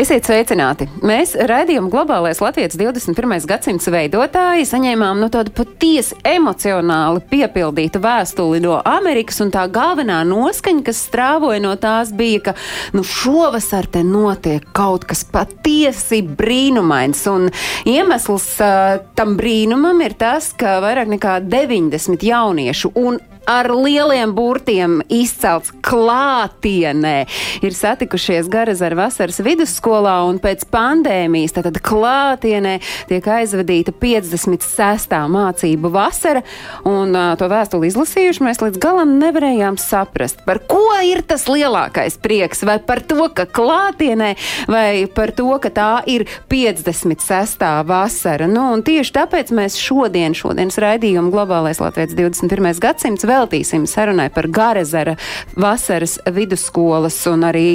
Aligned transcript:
Esiet 0.00 0.24
sveicināti! 0.24 0.86
Mēs, 1.04 1.34
raidījuma 1.36 1.90
globālais 1.92 2.38
Latvijas 2.40 2.72
21. 2.80 3.34
gadsimts 3.44 3.84
veidotāji, 3.92 4.64
saņēmām 4.70 5.18
no 5.20 5.26
tādu 5.28 5.52
patiesi 5.52 6.16
emocionāli 6.24 7.20
piepildītu 7.28 8.00
vēstuli 8.00 8.62
no 8.64 8.78
Amerikas, 8.88 9.42
un 9.44 9.50
tā 9.52 9.66
galvenā 9.68 10.22
noskaņa, 10.24 10.86
kas 10.86 11.02
strāvoja 11.04 11.60
no 11.60 11.74
tās, 11.76 12.14
bija, 12.16 12.40
ka 12.46 12.54
nu, 12.96 13.04
šovasar 13.04 13.90
te 13.92 14.00
notiek 14.06 14.64
kaut 14.72 15.04
kas 15.10 15.20
patiesi 15.28 16.22
brīnumains, 16.24 17.20
un 17.28 17.50
iemesls 17.84 18.54
uh, 18.64 19.02
tam 19.18 19.36
brīnumam 19.36 20.00
ir 20.06 20.16
tas, 20.16 20.54
ka 20.56 20.78
vairāk 20.80 21.12
nekā 21.18 21.42
90 21.44 22.24
jauniešu 22.30 22.94
un 22.96 23.20
ar 23.48 23.70
lieliem 23.72 24.32
burtiem 24.34 25.00
izcelts 25.08 25.72
klātienē. 25.84 27.26
Ir 27.64 27.76
satikušies 27.76 28.48
Garazara 28.52 28.98
vasaras 28.98 29.40
vidusskolā 29.44 30.16
un 30.28 30.40
pēc 30.42 30.66
pandēmijas, 30.70 31.54
tātad 31.56 31.80
klātienē 31.84 32.76
tiek 33.10 33.26
aizvadīta 33.36 33.94
56. 33.96 35.16
mācību 35.32 35.92
vasara, 35.94 36.44
un 36.88 37.14
uh, 37.16 37.32
to 37.40 37.48
vēstuli 37.50 37.90
izlasījuši 37.90 38.46
mēs 38.46 38.62
līdz 38.62 38.80
galam 38.82 39.16
nevarējām 39.20 39.78
saprast, 39.80 40.44
par 40.46 40.62
ko 40.70 40.82
ir 41.06 41.22
tas 41.26 41.46
lielākais 41.50 42.18
prieks, 42.22 42.64
vai 42.66 42.78
par 42.82 43.02
to, 43.06 43.28
ka 43.34 43.46
klātienē, 43.48 44.34
vai 44.70 45.06
par 45.14 45.34
to, 45.36 45.48
ka 45.62 45.72
tā 45.74 45.90
ir 46.10 46.26
56. 46.50 47.66
vasara. 47.88 48.48
Nu, 48.50 48.68
tieši 48.84 49.14
tāpēc 49.16 49.52
mēs 49.56 49.78
šodien, 49.80 50.36
šodienas 50.36 50.78
raidījumu 50.82 51.32
globālais 51.34 51.80
Latvijas 51.82 52.14
21. 52.18 52.72
gadsimts 52.82 53.26
veltīsim 53.30 53.86
sarunai 53.90 54.28
par 54.34 54.48
Garezera 54.50 55.16
vasaras 55.56 56.18
vidusskolas 56.34 57.18
un 57.30 57.46
arī 57.48 57.70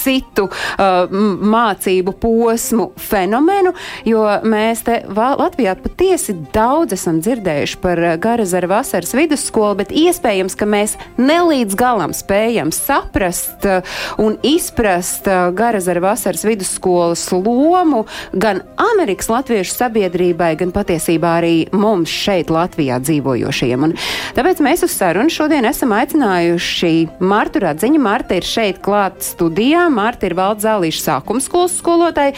citu 0.00 0.48
uh, 0.48 1.12
mācību 1.54 2.16
posmu 2.20 2.90
fenomenu, 3.00 3.74
jo 4.08 4.24
mēs 4.48 4.84
te 4.86 5.00
Latvijā 5.14 5.76
patiesi 5.80 6.36
daudz 6.54 6.96
esam 6.96 7.20
dzirdējuši 7.24 7.80
par 7.82 8.02
uh, 8.02 8.14
Garezera 8.20 8.70
vasaras 8.70 9.14
vidusskolu, 9.16 9.78
bet 9.82 9.94
iespējams, 9.94 10.56
ka 10.58 10.68
mēs 10.68 10.96
nelīdz 11.20 11.76
galam 11.78 12.14
spējam 12.16 12.72
saprast 12.74 13.66
uh, 13.68 13.96
un 14.22 14.38
izprast 14.46 15.28
uh, 15.30 15.48
Garezera 15.56 16.02
vasaras 16.04 16.44
vidusskolas 16.46 17.26
lomu 17.34 18.04
gan 18.32 18.62
Amerikas 18.80 19.30
latviešu 19.32 19.74
sabiedrībai, 19.74 20.54
gan 20.60 20.72
patiesībā 20.74 21.36
arī 21.40 21.54
mums 21.74 22.12
šeit 22.12 22.52
Latvijā 22.52 23.00
dzīvojošiem. 23.02 23.88
Un 23.88 23.96
tāpēc 24.36 24.62
mēs 24.64 24.84
uz 24.86 24.93
sarunu 24.94 25.32
šodien 25.32 25.66
esam 25.66 25.92
aicinājuši 25.96 26.92
Martu 27.24 27.62
Radziņu. 27.64 28.00
Marta 28.02 28.38
ir 28.38 28.46
šeit 28.46 28.80
klāt 28.84 29.24
studijā. 29.26 29.88
Marta 29.92 30.28
ir 30.28 30.36
valsts 30.38 30.66
zālīša 30.66 31.02
sākuma 31.08 31.42
skolas 31.42 31.74
skolotāja. 31.80 32.36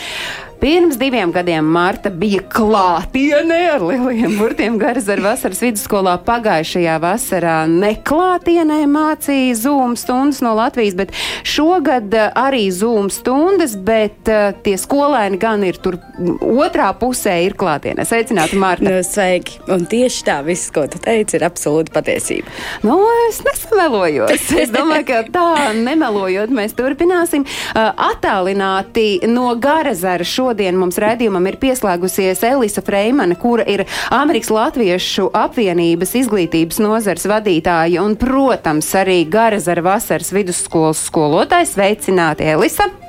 Pirms 0.67 0.97
diviem 0.99 1.31
gadiem 1.31 1.63
Marta 1.71 2.11
bija 2.11 2.41
klātienē 2.51 3.59
ar 3.71 3.85
lieliem 3.87 4.33
burtiem 4.35 4.81
Garazara 4.81 5.23
vasaras 5.23 5.61
vidusskolā. 5.63 6.17
Pagājušajā 6.27 6.97
vasarā 7.05 7.53
neklātienē 7.71 8.81
mācīja 8.91 9.55
Zoom 9.61 9.95
stundas 9.95 10.41
no 10.43 10.57
Latvijas, 10.59 10.97
bet 10.99 11.13
šogad 11.47 12.11
eh, 12.19 12.33
arī 12.35 12.65
Zoom 12.75 13.13
stundas, 13.15 13.77
bet 13.79 14.27
uh, 14.27 14.49
tie 14.67 14.75
skolēni 14.75 15.39
gan 15.39 15.63
ir 15.63 15.79
tur 15.79 16.01
otrā 16.43 16.89
pusē 16.99 17.37
ir 17.45 17.55
klātienē. 17.55 18.03
Sveicināti, 18.03 18.59
Marta! 18.59 18.89
Nu, 18.89 19.07
sveiki! 19.07 19.61
Un 19.71 19.87
tieši 19.87 20.27
tā, 20.27 20.41
viss, 20.51 20.75
ko 20.75 20.89
tu 20.91 20.99
teici, 21.07 21.39
ir 21.39 21.47
absolūti 21.47 21.95
patiesība. 21.95 22.51
Nu, 22.83 22.99
es 23.29 23.39
nesamelojos. 23.47 24.51
Es 24.67 24.75
domāju, 24.75 25.05
ka 25.13 25.23
tā 25.31 25.71
nemelojot, 25.79 26.51
mēs 26.51 26.75
turpināsim. 26.75 27.45
Uh, 27.71 27.93
attālināti 28.11 29.21
no 29.31 29.53
Garazara 29.63 30.27
šodien 30.27 30.56
mums 30.81 30.99
redzījumam 31.03 31.47
ir 31.51 31.59
pieslēgusies 31.63 32.43
Elisa 32.49 32.83
Freimane, 32.85 33.37
kura 33.41 33.67
ir 33.69 33.85
Amerikas 34.15 34.51
Latviešu 34.55 35.31
apvienības 35.37 36.17
izglītības 36.23 36.81
nozars 36.83 37.27
vadītāja 37.29 38.05
un, 38.05 38.17
protams, 38.21 38.91
arī 38.97 39.23
Garazara 39.31 39.85
vasaras 39.85 40.33
vidusskolas 40.35 41.07
skolotāja. 41.11 41.69
Sveicināti, 41.77 42.47
Elisa! 42.57 43.06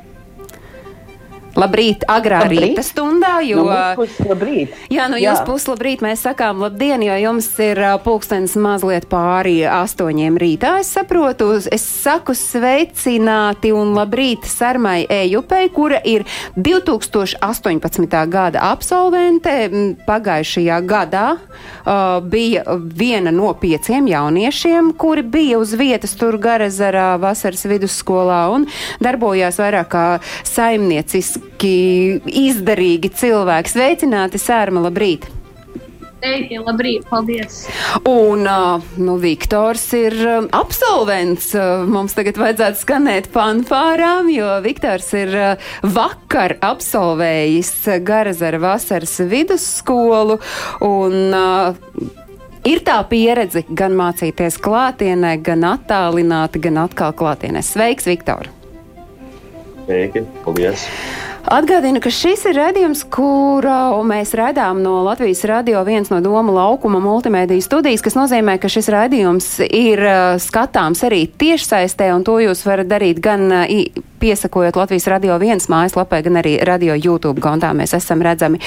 Labrīt, 1.58 2.04
agrā 2.06 2.44
Labrīt. 2.44 2.62
rīta 2.62 2.84
stundā, 2.86 3.40
jo 3.42 3.64
No 3.66 4.06
labrīt. 4.30 4.76
Jā, 4.94 5.08
no 5.10 5.18
Jā. 5.18 5.32
jūsu 5.32 5.46
puses 5.48 5.68
labrīt 5.72 6.04
mēs 6.06 6.22
sakām 6.28 6.60
labdien, 6.62 7.02
jo 7.02 7.16
jums 7.18 7.48
ir 7.64 7.80
pulkstenis 8.06 8.54
mazliet 8.62 9.08
pāri 9.10 9.64
astoņiem 9.66 10.38
rītā, 10.38 10.76
es 10.84 10.92
saprotu. 10.94 11.48
Es 11.74 11.82
saku 11.82 12.36
sveicināti 12.38 13.72
un 13.74 13.96
labrīt 13.98 14.46
Sarmai 14.46 15.08
Ejupei, 15.10 15.72
kura 15.74 15.98
ir 16.06 16.28
2018. 16.58 18.22
gada 18.30 18.62
absolvente. 18.70 19.56
Pagājušajā 20.08 20.78
gadā 20.86 21.26
uh, 21.38 22.22
bija 22.22 22.64
viena 22.78 23.34
no 23.34 23.50
pieciem 23.58 24.08
jauniešiem, 24.12 24.94
kuri 24.94 25.26
bija 25.26 25.58
uz 25.60 25.74
vietas 25.74 26.14
tur 26.20 26.38
Garazarā 26.38 27.16
vasaras 27.22 27.66
vidusskolā 27.66 28.44
un 28.54 28.70
darbojās 29.02 29.58
vairāk 29.62 29.90
kā 29.92 30.06
saimnieciski 30.46 31.47
izdarīgi 31.62 33.12
cilvēki. 33.16 33.74
Sveicināti, 33.74 34.42
Sērma, 34.42 34.84
labrīt! 34.88 35.28
Sveiki, 36.18 36.58
labrīt, 36.66 37.04
paldies! 37.12 37.60
Un 38.10 38.48
uh, 38.50 38.86
nu, 38.98 39.20
Viktors 39.22 39.84
ir 39.94 40.16
um, 40.26 40.48
absolvents. 40.58 41.52
Uh, 41.54 41.86
Mums 41.86 42.18
tagad 42.18 42.40
vajadzētu 42.42 42.82
skanēt 42.82 43.30
fanfārām, 43.34 44.32
jo 44.34 44.56
Viktors 44.66 45.12
ir 45.18 45.36
uh, 45.38 45.74
vakar 45.86 46.58
absolvējis 46.66 47.74
Garazara 48.08 48.62
vasaras 48.66 49.14
vidusskolu. 49.30 50.40
Un, 50.90 51.20
uh, 51.38 52.24
Ir 52.68 52.82
tā 52.84 52.98
pieredze 53.08 53.62
gan 53.70 53.94
mācīties 53.96 54.58
klātienē, 54.60 55.38
gan 55.40 55.62
attālināti, 55.64 56.60
gan 56.66 56.82
atkal 56.82 57.14
klātienē. 57.16 57.62
Sveiks, 57.64 58.10
Viktor! 58.10 58.50
Sveiki, 59.86 60.26
paldies! 60.44 60.84
Atgādinu, 61.48 62.02
ka 62.04 62.12
šis 62.12 62.42
ir 62.50 62.58
redzējums, 62.60 63.06
kuru 63.08 64.02
mēs 64.04 64.34
redzam 64.36 64.82
no 64.84 64.98
Latvijas 65.06 65.46
radio 65.48 65.80
viens 65.88 66.10
no 66.12 66.20
Doma 66.20 66.52
laukuma 66.52 67.00
multimediju 67.00 67.64
studijas, 67.64 68.04
kas 68.04 68.18
nozīmē, 68.20 68.58
ka 68.60 68.68
šis 68.68 68.90
redzējums 68.92 69.48
ir 69.64 70.04
uh, 70.04 70.36
skatāms 70.44 71.06
arī 71.08 71.22
tiešsaistē, 71.40 72.10
un 72.18 72.26
to 72.28 72.36
jūs 72.44 72.66
varat 72.68 72.90
darīt 72.92 73.22
gan 73.24 73.48
uh, 73.48 73.64
piesakojot 74.20 74.76
Latvijas 74.76 75.08
radio 75.08 75.38
viens 75.40 75.70
mājaslapē, 75.72 76.20
gan 76.26 76.42
arī 76.42 76.58
radio 76.68 76.98
YouTube 77.00 77.40
kontā 77.40 77.70
mēs 77.78 77.96
esam 77.96 78.20
redzami. 78.26 78.60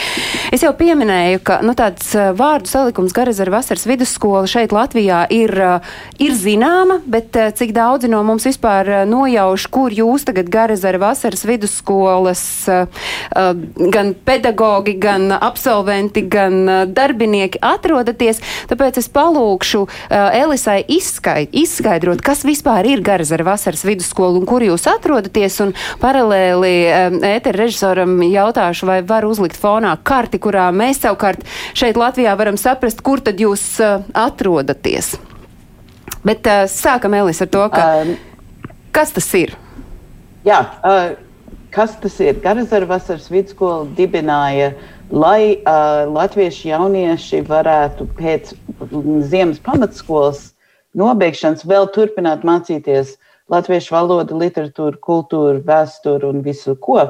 Es 0.48 0.64
jau 0.64 0.72
pieminēju, 0.78 1.44
ka 1.44 1.60
nu, 1.60 1.76
tāds 1.76 2.14
uh, 2.16 2.30
vārdu 2.32 2.70
salikums 2.70 3.12
Garazara 3.12 3.58
vasaras 3.58 3.84
vidusskola 3.90 4.48
šeit 4.48 4.72
Latvijā 4.72 5.26
ir, 5.28 5.52
ir 6.16 6.38
zināma, 6.38 7.02
bet 7.04 7.36
cik 7.60 7.76
daudzi 7.76 8.08
no 8.08 8.24
mums 8.24 8.48
vispār 8.48 9.04
nojauš, 9.10 9.69
kur 9.69 9.92
jūs 9.92 10.24
tagad 10.30 10.48
Garazara 10.48 11.04
vasaras 11.04 11.44
vidusskolas 11.44 12.48
gan 13.94 14.12
pedagogi, 14.26 14.94
gan 15.00 15.31
absolventi, 15.36 16.22
gan 16.31 16.58
uh, 16.69 16.82
darbinieki 16.88 17.60
atrodaties. 17.64 18.41
Tāpēc 18.70 19.00
es 19.00 19.08
palūkšu 19.12 19.82
Elisai 20.10 20.81
izskaid, 20.91 21.50
izskaidrot, 21.56 22.22
kas 22.25 22.44
vispār 22.47 22.86
ir 22.91 23.03
Garazara 23.06 23.44
vasaras 23.47 23.84
vidusskola 23.86 24.38
un 24.41 24.47
kur 24.48 24.64
jūs 24.64 24.86
atrodaties. 24.91 25.58
Un 25.64 25.75
paralēli 26.03 26.75
ēteru 27.31 27.64
režisoram 27.64 28.17
jautāšu, 28.25 28.88
vai 28.90 29.00
var 29.06 29.26
uzlikt 29.28 29.58
fonā 29.61 29.94
karti, 30.06 30.40
kurā 30.43 30.69
mēs 30.75 31.02
savukārt 31.05 31.44
šeit 31.76 31.99
Latvijā 32.00 32.37
varam 32.38 32.58
saprast, 32.61 33.02
kur 33.06 33.22
tad 33.25 33.40
jūs 33.43 33.64
atrodaties. 34.17 35.14
Bet 36.26 36.44
sākam, 36.69 37.14
Elis, 37.17 37.40
ar 37.40 37.49
to, 37.49 37.64
ka, 37.72 37.87
Um, 38.00 38.14
kas 38.93 39.12
tas 39.17 39.28
ir? 39.38 39.55
jā, 40.44 40.58
uh, 40.84 41.14
kas 41.75 41.96
tas 42.00 42.19
ir? 42.20 42.38
Garazara 42.43 42.88
vasaras 42.88 43.28
vidusskola 43.31 43.87
dibināja, 43.96 44.72
lai 45.11 45.58
uh, 45.58 46.06
latviešu 46.11 46.70
jaunieši 46.70 47.43
varētu 47.49 48.06
pēc 48.19 48.55
mm, 48.55 49.20
ziemas 49.31 49.61
pamatskolas 49.64 50.50
nobeigšanas 50.99 51.67
vēl 51.67 51.90
turpināt 51.94 52.46
mācīties 52.46 53.17
latviešu 53.50 53.94
valodu, 53.94 54.38
literatūru, 54.38 54.99
kultūru, 55.02 55.62
vēsturi 55.67 56.28
un 56.31 56.43
visu 56.46 56.76
ko. 56.78 57.02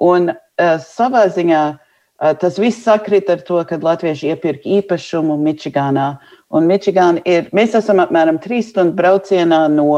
Un 0.00 0.32
uh, 0.32 0.76
savā 0.80 1.26
ziņā 1.32 1.62
uh, 1.74 2.34
tas 2.40 2.58
viss 2.60 2.84
sakrit 2.84 3.30
ar 3.32 3.44
to, 3.44 3.60
kad 3.68 3.84
latvieši 3.84 4.32
iepirka 4.32 4.68
īpašumu 4.80 5.36
Mičigānā. 5.44 6.14
Un 6.54 6.68
Mičigāna 6.70 7.24
ir, 7.28 7.48
mēs 7.56 7.76
esam 7.76 8.00
apmēram 8.04 8.40
trīs 8.40 8.72
stundu 8.72 8.96
braucienā 9.00 9.66
no 9.72 9.90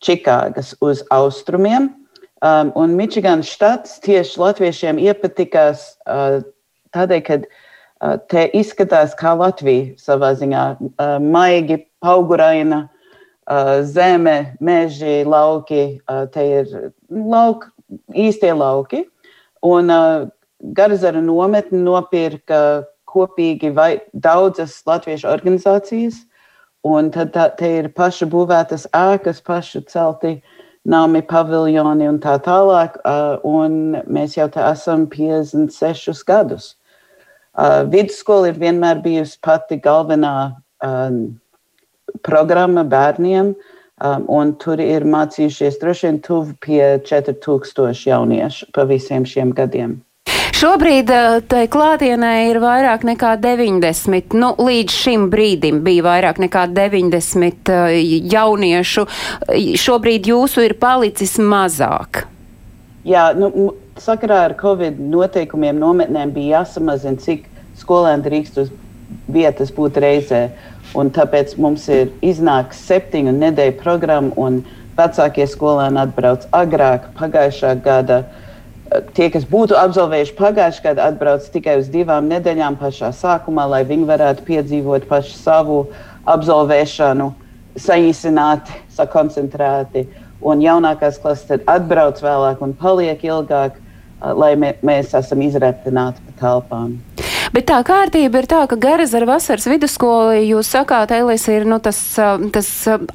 Čikāgas 0.00 0.72
uz 0.80 1.04
austrumiem. 1.12 1.90
Um, 2.40 2.72
un 2.74 2.94
Mičiganas 2.96 3.50
štats 3.52 3.98
tieši 4.00 4.38
latviešiem 4.40 5.00
iepatikās 5.02 5.82
uh, 6.08 6.38
tādēļ, 6.96 7.20
ka 7.26 7.36
uh, 7.44 8.14
te 8.32 8.46
izskatās 8.56 9.12
kā 9.18 9.34
Latvija 9.36 9.98
savā 10.00 10.30
ziņā 10.40 10.62
uh, 10.80 11.18
maigi, 11.20 11.82
auguraina, 12.00 12.86
uh, 12.88 13.82
zeme, 13.84 14.54
meži, 14.56 15.20
lauki. 15.28 16.00
Uh, 16.08 16.24
te 16.32 16.46
ir 16.62 16.72
lauk, 17.12 17.68
īstie 18.16 18.54
lauki. 18.56 19.04
Un 19.60 19.92
uh, 19.92 20.30
Garazara 20.60 21.20
nometni 21.24 21.80
nopirka 21.84 22.86
kopīgi 23.04 23.70
vai 23.76 23.98
daudzas 24.12 24.78
latviešu 24.88 25.28
organizācijas. 25.28 26.22
Un 26.88 27.12
tad 27.12 27.34
tā, 27.36 27.50
te 27.56 27.68
ir 27.82 27.90
paša 27.92 28.28
būvētas 28.32 28.86
ēkas, 28.96 29.44
paša 29.44 29.84
celti 29.92 30.38
nami, 30.88 31.22
paviljoni 31.22 32.08
un 32.08 32.18
tā 32.22 32.36
tālāk. 32.44 32.98
Un 33.46 33.96
mēs 34.08 34.36
jau 34.38 34.48
te 34.52 34.62
esam 34.64 35.06
56 35.10 36.24
gadus. 36.26 36.74
Vidusskola 37.90 38.52
ir 38.52 38.60
vienmēr 38.60 39.02
bijusi 39.04 39.38
pati 39.44 39.80
galvenā 39.82 40.34
programma 42.26 42.84
bērniem, 42.84 43.54
un 44.32 44.52
tur 44.62 44.80
ir 44.80 45.04
mācījušies 45.04 45.80
droši 45.80 46.06
vien 46.06 46.20
tuvu 46.24 46.54
pie 46.64 46.84
4000 47.04 48.06
jauniešu 48.08 48.70
pa 48.74 48.86
visiem 48.88 49.26
šiem 49.28 49.52
gadiem. 49.56 49.98
Šobrīd 50.60 51.08
eh, 51.08 51.38
tai 51.48 51.62
klātienē 51.72 52.30
ir 52.50 52.58
vairāk 52.60 53.04
nekā 53.08 53.30
90. 53.40 54.34
Nu, 54.36 54.50
līdz 54.60 54.92
šim 54.92 55.22
brīdim 55.32 55.78
bija 55.86 56.04
vairāk 56.04 56.36
nekā 56.42 56.66
90 56.76 57.70
eh, 57.72 57.94
jauniešu. 58.28 59.06
Šobrīd 59.80 60.28
jūsu 60.28 60.66
ir 60.66 60.74
palicis 60.82 61.38
mazāk. 61.40 62.26
Jā, 63.08 63.30
nu, 63.38 63.70
sakarā 64.04 64.42
ar 64.50 64.56
Covid 64.60 65.00
noteikumiem 65.00 65.80
nometnēm 65.80 66.34
bija 66.36 66.58
jāsamazina, 66.58 67.16
cik 67.24 67.48
skolēni 67.80 68.26
drīkst 68.28 68.60
uz 68.60 68.68
vietas 69.32 69.72
būt 69.72 69.96
reizē. 70.04 70.42
Un 70.92 71.08
tāpēc 71.08 71.56
mums 71.56 71.88
ir 71.88 72.12
iznāks 72.20 72.84
septiņu 72.90 73.32
nedēļu 73.38 73.78
programma, 73.80 74.36
un 74.36 74.60
vecākie 75.00 75.48
skolēni 75.48 76.04
atbrauc 76.04 76.44
agrāk, 76.52 77.08
pagājušā 77.16 77.78
gada. 77.80 78.20
Uh, 78.26 78.46
tie, 79.14 79.28
kas 79.32 79.44
būtu 79.48 79.76
absolvējuši 79.78 80.36
pagājušajā 80.38 80.86
gadā, 80.88 81.08
atbrauc 81.10 81.46
tikai 81.54 81.78
uz 81.80 81.90
divām 81.92 82.30
nedēļām 82.30 82.78
pašā 82.80 83.12
sākumā, 83.16 83.68
lai 83.70 83.82
viņi 83.88 84.08
varētu 84.08 84.46
piedzīvot 84.48 85.06
pašu 85.10 85.36
savu 85.38 85.78
absolvēšanu, 86.30 87.30
saīsināti, 87.80 88.80
sakoncentrēti. 88.96 90.06
Un 90.40 90.62
jaunākās 90.64 91.20
klases 91.20 91.66
atbrauc 91.68 92.22
vēlāk 92.24 92.62
un 92.64 92.74
paliek 92.74 93.26
ilgāk, 93.28 93.76
lai 94.20 94.54
mē, 94.56 94.74
mēs 94.82 95.14
esam 95.16 95.44
izretināti 95.44 96.24
pa 96.26 96.40
telpām. 96.44 96.96
Bet 97.50 97.66
tā 97.66 97.80
kārtība 97.86 98.42
ir 98.42 98.46
tā, 98.46 98.60
ka 98.70 98.76
Garazara 98.78 99.26
vasaras 99.26 99.66
vidusskola, 99.66 100.36
jūs 100.38 100.68
sakāt, 100.70 101.10
Elis, 101.14 101.48
ir 101.50 101.64
nu, 101.66 101.80
tas, 101.82 101.98
tas 102.54 102.68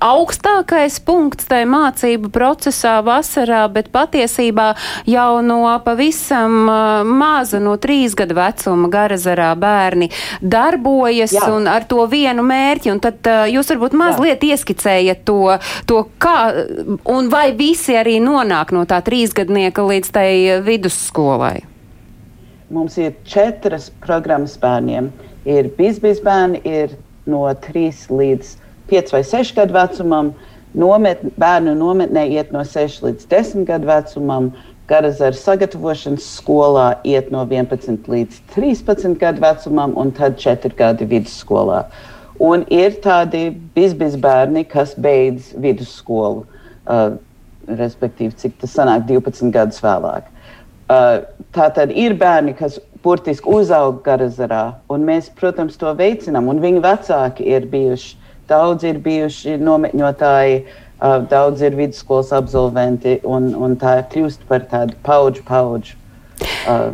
augstākais 0.03 0.97
punkts 1.07 1.47
tajā 1.47 1.67
mācību 1.71 2.31
procesā 2.35 2.97
vasarā, 3.05 3.63
bet 3.71 3.91
patiesībā 3.95 4.73
jau 5.07 5.39
no 5.45 5.61
pavisam 5.85 6.67
maza, 7.15 7.61
no 7.63 7.77
trīs 7.79 8.17
gadu 8.17 8.35
vecuma 8.35 8.89
Garazarā 8.91 9.53
bērni 9.59 10.09
darbojas 10.41 11.35
Jā. 11.37 11.47
un 11.55 11.69
ar 11.71 11.87
to 11.87 12.03
vienu 12.11 12.43
mērķi. 12.43 12.91
Un 12.91 12.99
tad 13.03 13.29
jūs 13.51 13.71
varbūt 13.71 13.95
mazliet 13.95 14.43
Jā. 14.43 14.57
ieskicējat 14.57 15.23
to, 15.27 15.55
to, 15.87 16.01
kā 16.19 16.35
un 17.11 17.31
vai 17.31 17.47
visi 17.55 17.95
arī 17.95 18.17
nonāk 18.23 18.75
no 18.75 18.83
tā 18.89 18.99
trīsgadnieka 19.05 19.87
līdz 19.87 20.11
tai 20.11 20.35
vidusskolai. 20.65 21.74
Mums 22.69 22.97
ir 22.97 23.13
četras 23.29 23.91
programmas 24.01 24.55
bērniem. 24.57 25.11
Ir 25.45 25.67
bizbis 25.77 26.17
bērni, 26.25 26.63
ir 26.65 26.95
no 27.29 27.43
3 27.67 28.07
līdz 28.09 28.55
5 28.89 29.13
vai 29.13 29.21
6 29.23 29.53
gadu 29.57 29.75
vecumam. 29.75 30.31
Nomet, 30.75 31.21
bērnu 31.39 31.75
nometnē 31.77 32.25
iet 32.33 32.49
no 32.51 32.63
6 32.65 33.05
līdz 33.05 33.29
10 33.29 33.67
gadu 33.69 33.89
vecumam. 33.91 34.49
Garazara 34.89 35.37
sagatavošanas 35.37 36.25
skolā 36.39 36.87
iet 37.05 37.31
no 37.33 37.45
11 37.45 38.09
līdz 38.09 38.41
13 38.57 39.15
gadu 39.21 39.45
vecumam, 39.45 39.93
un 39.97 40.11
tad 40.13 40.37
4 40.41 40.73
gadi 40.77 41.05
vidusskolā. 41.09 41.85
Un 42.41 42.65
ir 42.73 42.97
tādi 43.01 43.47
bizbis 43.77 44.17
bērni, 44.21 44.65
kas 44.67 44.97
beidz 44.97 45.53
vidusskolu, 45.61 46.43
uh, 46.89 47.13
respektīvi, 47.69 48.33
cik 48.41 48.57
tas 48.61 48.73
sanāk 48.73 49.05
12 49.09 49.53
gadus 49.53 49.79
vēlāk. 49.85 50.33
Uh, 50.85 51.23
tā 51.55 51.71
tad 51.73 51.89
ir 51.97 52.13
bērni, 52.13 52.53
kas 52.53 52.75
burtiski 53.01 53.49
uzaug 53.49 54.03
Garazarā, 54.05 54.75
un 54.93 55.05
mēs, 55.07 55.31
protams, 55.33 55.79
to 55.81 55.89
veicinām. 55.97 56.51
Viņu 56.61 56.83
vecāki 56.83 57.47
ir 57.49 57.65
bijuši, 57.71 58.11
daudz 58.49 58.85
ir 58.85 58.99
bijuši 59.01 59.57
nometņotāji, 59.65 60.59
uh, 60.65 61.17
daudz 61.31 61.65
ir 61.65 61.77
vidusskolas 61.79 62.29
absolventi, 62.37 63.17
un, 63.25 63.49
un 63.57 63.73
tā 63.81 63.97
kļūst 64.13 64.45
par 64.49 64.67
tādu 64.69 64.97
paudžu, 65.05 65.41
paudžu. 65.49 65.97
Uh, 66.69 66.93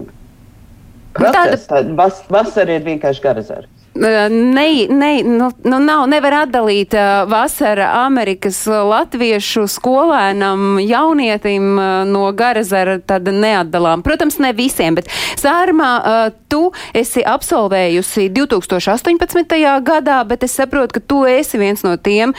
procesu. 1.18 1.68
Tāda 1.74 2.00
vas, 2.00 2.24
vasara 2.32 2.80
ir 2.80 2.88
vienkārši 2.88 3.28
Garazara. 3.28 3.68
Ne, 3.94 4.88
ne, 4.90 5.24
nu, 5.24 5.52
nu 5.64 5.78
nav, 5.84 6.06
nevar 6.08 6.46
atdalīt 6.46 6.94
uh, 6.96 7.26
vasara 7.28 7.90
Amerikas 8.06 8.64
latviešu 8.66 9.66
skolēnam, 9.68 10.78
jaunietim 10.80 11.66
uh, 11.76 11.88
no 12.08 12.30
Garazara, 12.32 13.02
tad 13.04 13.28
neatdalām. 13.28 14.00
Protams, 14.06 14.38
ne 14.40 14.54
visiem, 14.56 14.96
bet 14.96 15.10
Sārmā, 15.42 15.90
uh, 16.00 16.38
tu 16.48 16.70
esi 16.96 17.20
absolvējusi 17.28 18.30
2018. 18.32 19.58
gadā, 19.84 20.22
bet 20.30 20.46
es 20.48 20.56
saprotu, 20.56 20.96
ka 20.96 21.04
tu 21.04 21.26
esi 21.28 21.60
viens 21.60 21.84
no 21.84 21.98
tiem 22.00 22.32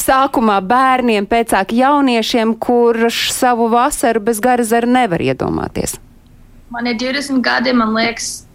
sākumā 0.00 0.58
bērniem, 0.64 1.26
pēcāk 1.28 1.72
jauniešiem, 1.76 2.54
kurš 2.60 3.30
savu 3.36 3.68
vasaru 3.72 4.22
bez 4.24 4.40
Garazara 4.44 4.88
nevar 4.88 5.24
iedomāties. 5.24 5.98
Man 6.72 6.88
ir 6.88 6.96
20 7.00 7.40
gadi, 7.44 7.72
man 7.76 7.94
liekas, 7.96 8.47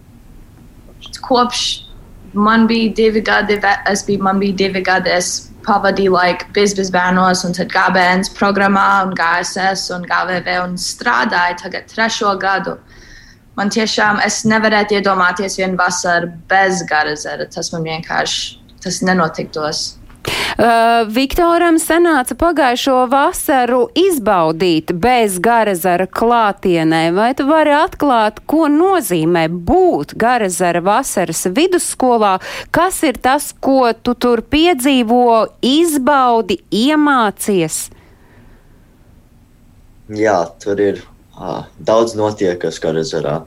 kopš 1.24 1.64
man 2.34 2.66
bija 2.66 2.92
divi 2.96 3.20
gadi, 3.20 3.60
es 3.90 4.04
biju, 4.06 4.22
man 4.22 4.38
bija 4.38 4.56
divi 4.56 4.82
gadi, 4.82 5.10
es 5.10 5.50
pavadīju 5.64 6.12
laiku 6.12 6.50
bizbis 6.56 6.90
bērnos 6.92 7.44
un 7.46 7.54
tad 7.56 7.70
gābēns 7.72 8.32
programmā 8.36 9.04
un 9.06 9.14
GSS 9.16 9.94
un 9.96 10.04
GVV 10.08 10.58
un 10.64 10.76
strādāju 10.80 11.60
tagad 11.62 11.88
trešo 11.92 12.34
gadu. 12.40 12.76
Man 13.54 13.70
tiešām, 13.70 14.18
es 14.26 14.42
nevarētu 14.50 14.98
iedomāties 14.98 15.56
vienu 15.60 15.78
vasaru 15.78 16.32
bez 16.50 16.82
garazera. 16.90 17.46
Tas 17.46 17.70
man 17.72 17.86
vienkārši, 17.86 18.56
tas 18.82 18.98
nenotiktos. 19.06 19.84
Uh, 20.24 21.02
Viktoram 21.10 21.80
sanāca 21.82 22.36
pagājušo 22.38 23.00
vasaru 23.10 23.80
izbaudīt 23.98 24.92
bez 25.02 25.40
garazara 25.42 26.06
klātienē. 26.06 27.08
Vai 27.16 27.32
tu 27.34 27.48
vari 27.48 27.74
atklāt, 27.74 28.38
ko 28.46 28.68
nozīmē 28.70 29.48
būt 29.50 30.14
garazara 30.14 30.80
vasaras 30.84 31.42
vidusskolā? 31.56 32.36
Kas 32.70 33.02
ir 33.02 33.18
tas, 33.18 33.50
ko 33.58 33.90
tu 33.98 34.14
tur 34.14 34.44
piedzīvo, 34.46 35.58
izbaudi, 35.58 36.60
iemācies? 36.70 37.88
Jā, 40.14 40.38
tur 40.62 40.80
ir 40.80 41.02
uh, 41.34 41.66
daudz 41.82 42.14
notiekas 42.14 42.78
garazarā. 42.78 43.40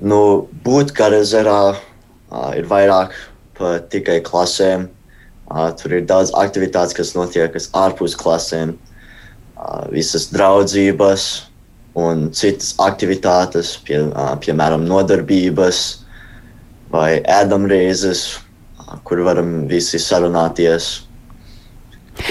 Nu, 0.00 0.48
būt 0.64 0.96
garazarā 0.96 1.62
uh, 1.76 2.50
ir 2.56 2.66
vairāk 2.72 3.14
par 3.56 3.82
tikai 3.92 4.22
klasēm 4.24 4.95
Uh, 5.46 5.70
tur 5.78 5.92
ir 5.94 6.06
daudz 6.10 6.32
aktivitātes, 6.34 6.94
kas 6.96 7.12
notiek 7.14 7.54
ārpus 7.78 8.16
klasēm, 8.18 8.72
uh, 9.54 9.84
visas 9.92 10.26
draudzības 10.32 11.26
un 11.94 12.32
citas 12.34 12.72
aktivitātes, 12.82 13.76
pie, 13.86 14.00
uh, 14.10 14.32
piemēram, 14.42 14.82
nodarbības 14.90 15.82
vai 16.90 17.20
ēdamreizes, 17.22 18.24
uh, 18.34 18.96
kur 19.06 19.22
varam 19.22 19.68
visi 19.70 20.00
sarunāties. 20.02 20.88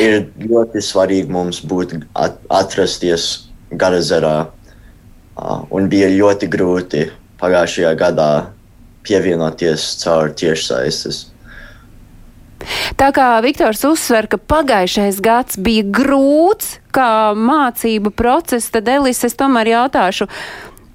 Ir 0.02 0.26
ļoti 0.42 0.82
svarīgi 0.84 1.32
mums 1.32 1.62
būt 1.64 1.96
at 2.20 2.42
atrasties 2.52 3.46
Garazarā, 3.72 4.50
uh, 4.50 5.62
un 5.72 5.88
bija 5.88 6.12
ļoti 6.12 6.52
grūti 6.52 7.06
pagājušajā 7.40 7.96
gadā 8.04 8.30
pievienoties 9.08 9.88
caur 10.04 10.36
tiešsaistes. 10.36 11.35
Tā 13.00 13.12
kā 13.16 13.28
Viktors 13.46 13.84
uzsver, 13.88 14.30
ka 14.32 14.40
pagājušais 14.40 15.22
gads 15.24 15.60
bija 15.62 15.86
grūts 15.86 16.80
kā 16.96 17.36
mācību 17.38 18.14
process, 18.16 18.72
tad 18.74 18.90
Elis, 18.92 19.24
es 19.28 19.38
tomēr 19.40 19.74
jautāšu. 19.76 20.30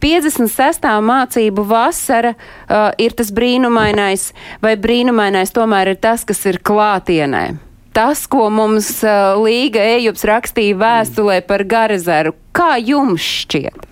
56. 0.00 0.86
mācību 1.04 1.64
vasara 1.68 2.32
uh, 2.32 2.88
ir 2.96 3.12
tas 3.12 3.28
brīnumainais, 3.36 4.30
vai 4.64 4.78
brīnumainais 4.80 5.52
tomēr 5.52 5.92
ir 5.92 6.00
tas, 6.00 6.24
kas 6.24 6.46
ir 6.48 6.62
klātienē? 6.64 7.50
tas, 7.92 8.26
ko 8.30 8.48
mums 8.54 8.88
uh, 9.04 9.36
Līga 9.42 9.82
Ejups 9.96 10.24
rakstīja 10.28 10.78
vēstulē 10.80 11.40
par 11.46 11.64
Garazaru. 11.68 12.34
Kā 12.56 12.76
jums 12.78 13.24
šķiet? 13.42 13.86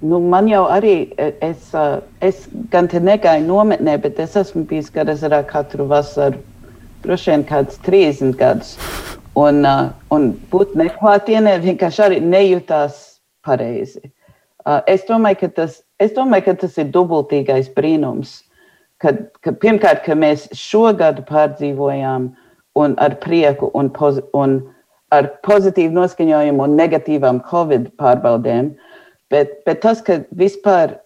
Nu, 0.00 0.16
man 0.32 0.48
jau 0.48 0.62
arī, 0.72 1.10
e, 1.20 1.28
es, 1.44 1.70
ā, 1.76 2.00
es 2.24 2.46
gan 2.72 2.88
te 2.88 3.02
negāju 3.04 3.44
nometnē, 3.44 3.98
bet 4.00 4.20
es 4.22 4.36
esmu 4.40 4.64
bijis 4.68 4.88
Garazarā 4.94 5.42
katru 5.48 5.84
vasaru, 5.90 6.40
droši 7.04 7.32
vien 7.32 7.44
kāds 7.48 7.80
30 7.86 8.36
gadus. 8.40 8.74
Un, 9.38 9.62
ā, 9.64 9.92
un 10.12 10.32
būt 10.50 10.74
neklātienē 10.78 11.56
vienkārši 11.62 12.02
arī 12.06 12.20
nejūtās 12.24 12.98
pareizi. 13.46 14.10
Ā, 14.66 14.80
Es 14.90 15.06
domāju, 15.08 15.48
tas, 15.54 15.80
es 16.02 16.12
domāju, 16.16 16.50
ka 16.50 16.56
tas 16.66 16.76
ir 16.78 16.90
dubultīgais 16.92 17.70
brīnums. 17.76 18.40
Kad, 19.00 19.30
ka, 19.40 19.54
pirmkārt, 19.56 20.02
ka 20.04 20.16
mēs 20.18 20.48
šo 20.56 20.90
gadu 20.96 21.24
pārdzīvojām 21.28 22.28
un 22.76 22.96
ar 23.00 23.16
prieku 23.22 23.70
un, 23.74 23.88
poz, 23.94 24.20
un 24.36 24.60
ar 25.14 25.30
pozitīvu 25.46 25.94
noskaņojumu 25.96 26.66
un 26.66 26.76
negatīvām 26.78 27.40
Covid 27.48 27.88
pārbaudēm. 28.00 28.74
Bet, 29.32 29.60
bet 29.64 29.80
tas, 29.86 30.02
ka 30.04 30.20
vispār 30.36 30.98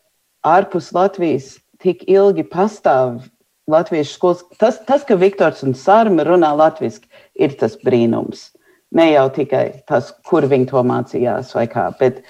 ārpus 0.44 0.90
Latvijas 0.96 1.54
tik 1.84 2.02
ilgi 2.10 2.44
pastāv 2.48 3.22
latviešu 3.70 4.16
skolas, 4.16 4.42
tas, 4.60 4.78
tas 4.86 5.04
ka 5.08 5.16
Viktors 5.20 5.62
un 5.66 5.74
Sārma 5.78 6.26
runā 6.26 6.52
latviešu, 6.56 7.04
ir 7.34 7.56
tas 7.60 7.76
brīnums. 7.84 8.50
Ne 8.94 9.10
jau 9.10 9.26
tikai 9.34 9.66
tas, 9.90 10.12
kur 10.28 10.46
viņi 10.50 10.68
to 10.70 10.82
mācījās 10.86 11.54
vai 11.56 11.66
kā, 11.70 11.88
bet, 11.98 12.22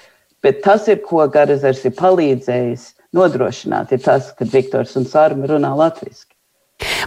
bet 0.45 0.63
tas 0.65 0.87
ir, 0.91 1.01
ko 1.05 1.25
Garazars 1.31 1.83
ir 1.85 1.93
palīdzējis 1.99 2.87
nodrošināt, 3.15 3.93
ir 3.93 4.01
tas, 4.05 4.31
ka 4.37 4.47
Viktors 4.49 4.95
un 4.99 5.05
Sārma 5.09 5.49
runā 5.51 5.75
latviešu. 5.77 6.34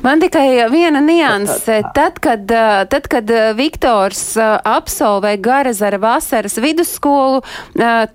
Man 0.02 0.20
tikai 0.22 0.68
viena 0.70 1.00
nianse. 1.02 1.80
Tad, 1.94 2.18
kad, 2.22 2.46
tad, 2.90 3.08
kad 3.10 3.30
ā, 3.30 3.50
Viktors 3.58 4.22
ā, 4.38 4.50
absolvē 4.64 5.34
Garazara 5.42 5.98
vasaras 6.00 6.58
vidusskolu, 6.62 7.42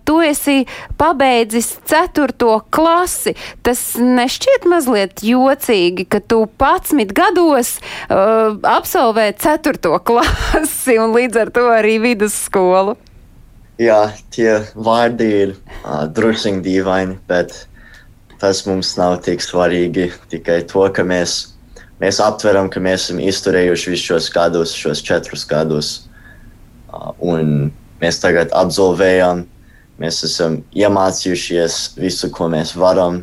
tu 0.08 0.20
esi 0.24 0.64
pabeidzis 1.00 1.74
ceturto 1.90 2.62
klasi. 2.74 3.36
Tas 3.66 3.84
nešķiet 4.00 4.68
mazliet 4.72 5.24
jocīgi, 5.28 6.08
ka 6.08 6.24
tu 6.24 6.46
11 6.48 7.14
gados 7.16 7.76
uh, 7.78 8.56
absolvē 8.64 9.32
ceturto 9.40 9.98
klasi 10.08 10.98
un 11.02 11.16
līdz 11.18 11.42
ar 11.44 11.54
to 11.54 11.68
arī 11.74 12.00
vidusskolu. 12.04 12.96
Jā, 13.82 14.14
tie 14.32 14.62
vārdi 14.78 15.30
ir 15.44 15.54
uh, 15.58 16.06
druskuļi 16.08 16.62
dīvaini, 16.64 17.20
bet 17.28 17.66
tas 18.44 18.66
mums 18.68 18.90
nav 19.00 19.22
tik 19.24 19.40
svarīgi. 19.40 20.10
Tikai 20.28 20.60
to, 20.68 20.84
ka 20.92 21.06
mēs, 21.08 21.54
mēs 22.04 22.20
aptveram, 22.20 22.68
ka 22.68 22.82
mēs 22.84 23.06
esam 23.06 23.22
izturējuši 23.24 23.94
visus 23.94 24.08
šos 24.10 24.28
gadus, 24.36 24.74
šos 24.76 25.00
četrus 25.08 25.46
gadus. 25.48 25.92
Un 27.24 27.72
mēs 28.02 28.20
tagad 28.20 28.52
absolvējam, 28.52 29.46
mēs 30.04 30.20
esam 30.28 30.60
iemācījušies 30.76 31.78
visu, 32.02 32.30
ko 32.36 32.50
mēs 32.52 32.76
varam 32.76 33.22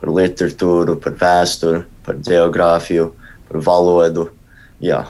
par 0.00 0.10
literatūru, 0.18 0.98
par 1.04 1.14
vēsturi, 1.20 1.84
par 2.02 2.18
geogrāfiju, 2.26 3.12
par 3.46 3.62
valodu. 3.70 4.26
Jā. 4.82 5.04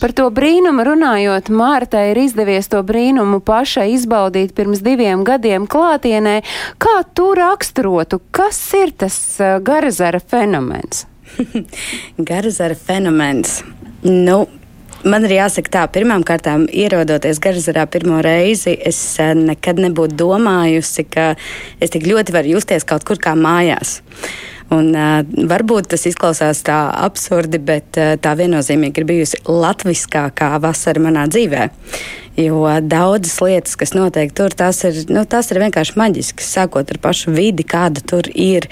Par 0.00 0.12
to 0.16 0.28
brīnumu 0.34 0.84
runājot, 0.86 1.50
Mārtai 1.54 2.10
ir 2.12 2.22
izdevies 2.24 2.68
to 2.72 2.82
brīnumu 2.86 3.40
pašai 3.44 3.90
izbaudīt 3.94 4.54
pirms 4.56 4.82
diviem 4.84 5.24
gadiem 5.26 5.68
klātienē. 5.70 6.40
Kā 6.82 6.96
tu 7.14 7.30
raksturotu, 7.38 8.20
kas 8.34 8.60
ir 8.78 8.92
tas 9.04 9.16
uh, 9.40 9.56
garazara 9.64 10.20
fenomens? 10.20 11.06
Garazara 12.30 12.76
fenomens. 12.78 13.62
Nu, 14.04 14.44
Man 15.04 15.26
ir 15.26 15.34
jāsaka, 15.34 15.68
tā, 15.68 15.80
pirmām 15.92 16.22
kārtām, 16.24 16.62
ierodoties 16.72 17.36
Garzarā 17.44 17.82
pirmo 17.92 18.22
reizi, 18.24 18.72
es 18.72 18.96
eh, 19.20 19.34
nekad 19.36 19.82
nebūtu 19.84 20.16
domājusi, 20.16 21.04
ka 21.04 21.26
es 21.76 21.92
tik 21.92 22.06
ļoti 22.08 22.32
varu 22.32 22.54
justies 22.54 22.88
kaut 22.88 23.04
kur 23.04 23.20
kā 23.20 23.34
mājās. 23.36 23.98
Un, 24.72 24.94
varbūt 25.50 25.90
tas 25.92 26.06
izklausās 26.08 26.62
tā 26.64 26.78
absurdi, 27.04 27.60
bet 27.60 27.98
tā 28.24 28.32
viennozīmīgi 28.38 29.02
ir 29.02 29.08
bijusi 29.08 29.40
latviskākā 29.44 30.54
vasara 30.64 31.02
manā 31.04 31.26
dzīvē. 31.28 31.68
Jo 32.36 32.64
daudzas 32.82 33.36
lietas, 33.38 33.76
kas 33.78 33.92
notiek 33.94 34.32
tur, 34.34 34.50
tās 34.58 34.80
ir, 34.88 34.96
nu, 35.14 35.22
tās 35.30 35.52
ir 35.54 35.60
vienkārši 35.62 35.94
maģiskas, 36.00 36.48
sākot 36.56 36.88
ar 36.90 36.98
pašu 36.98 37.30
vidi, 37.30 37.62
kāda 37.62 38.02
tur 38.02 38.26
ir. 38.34 38.66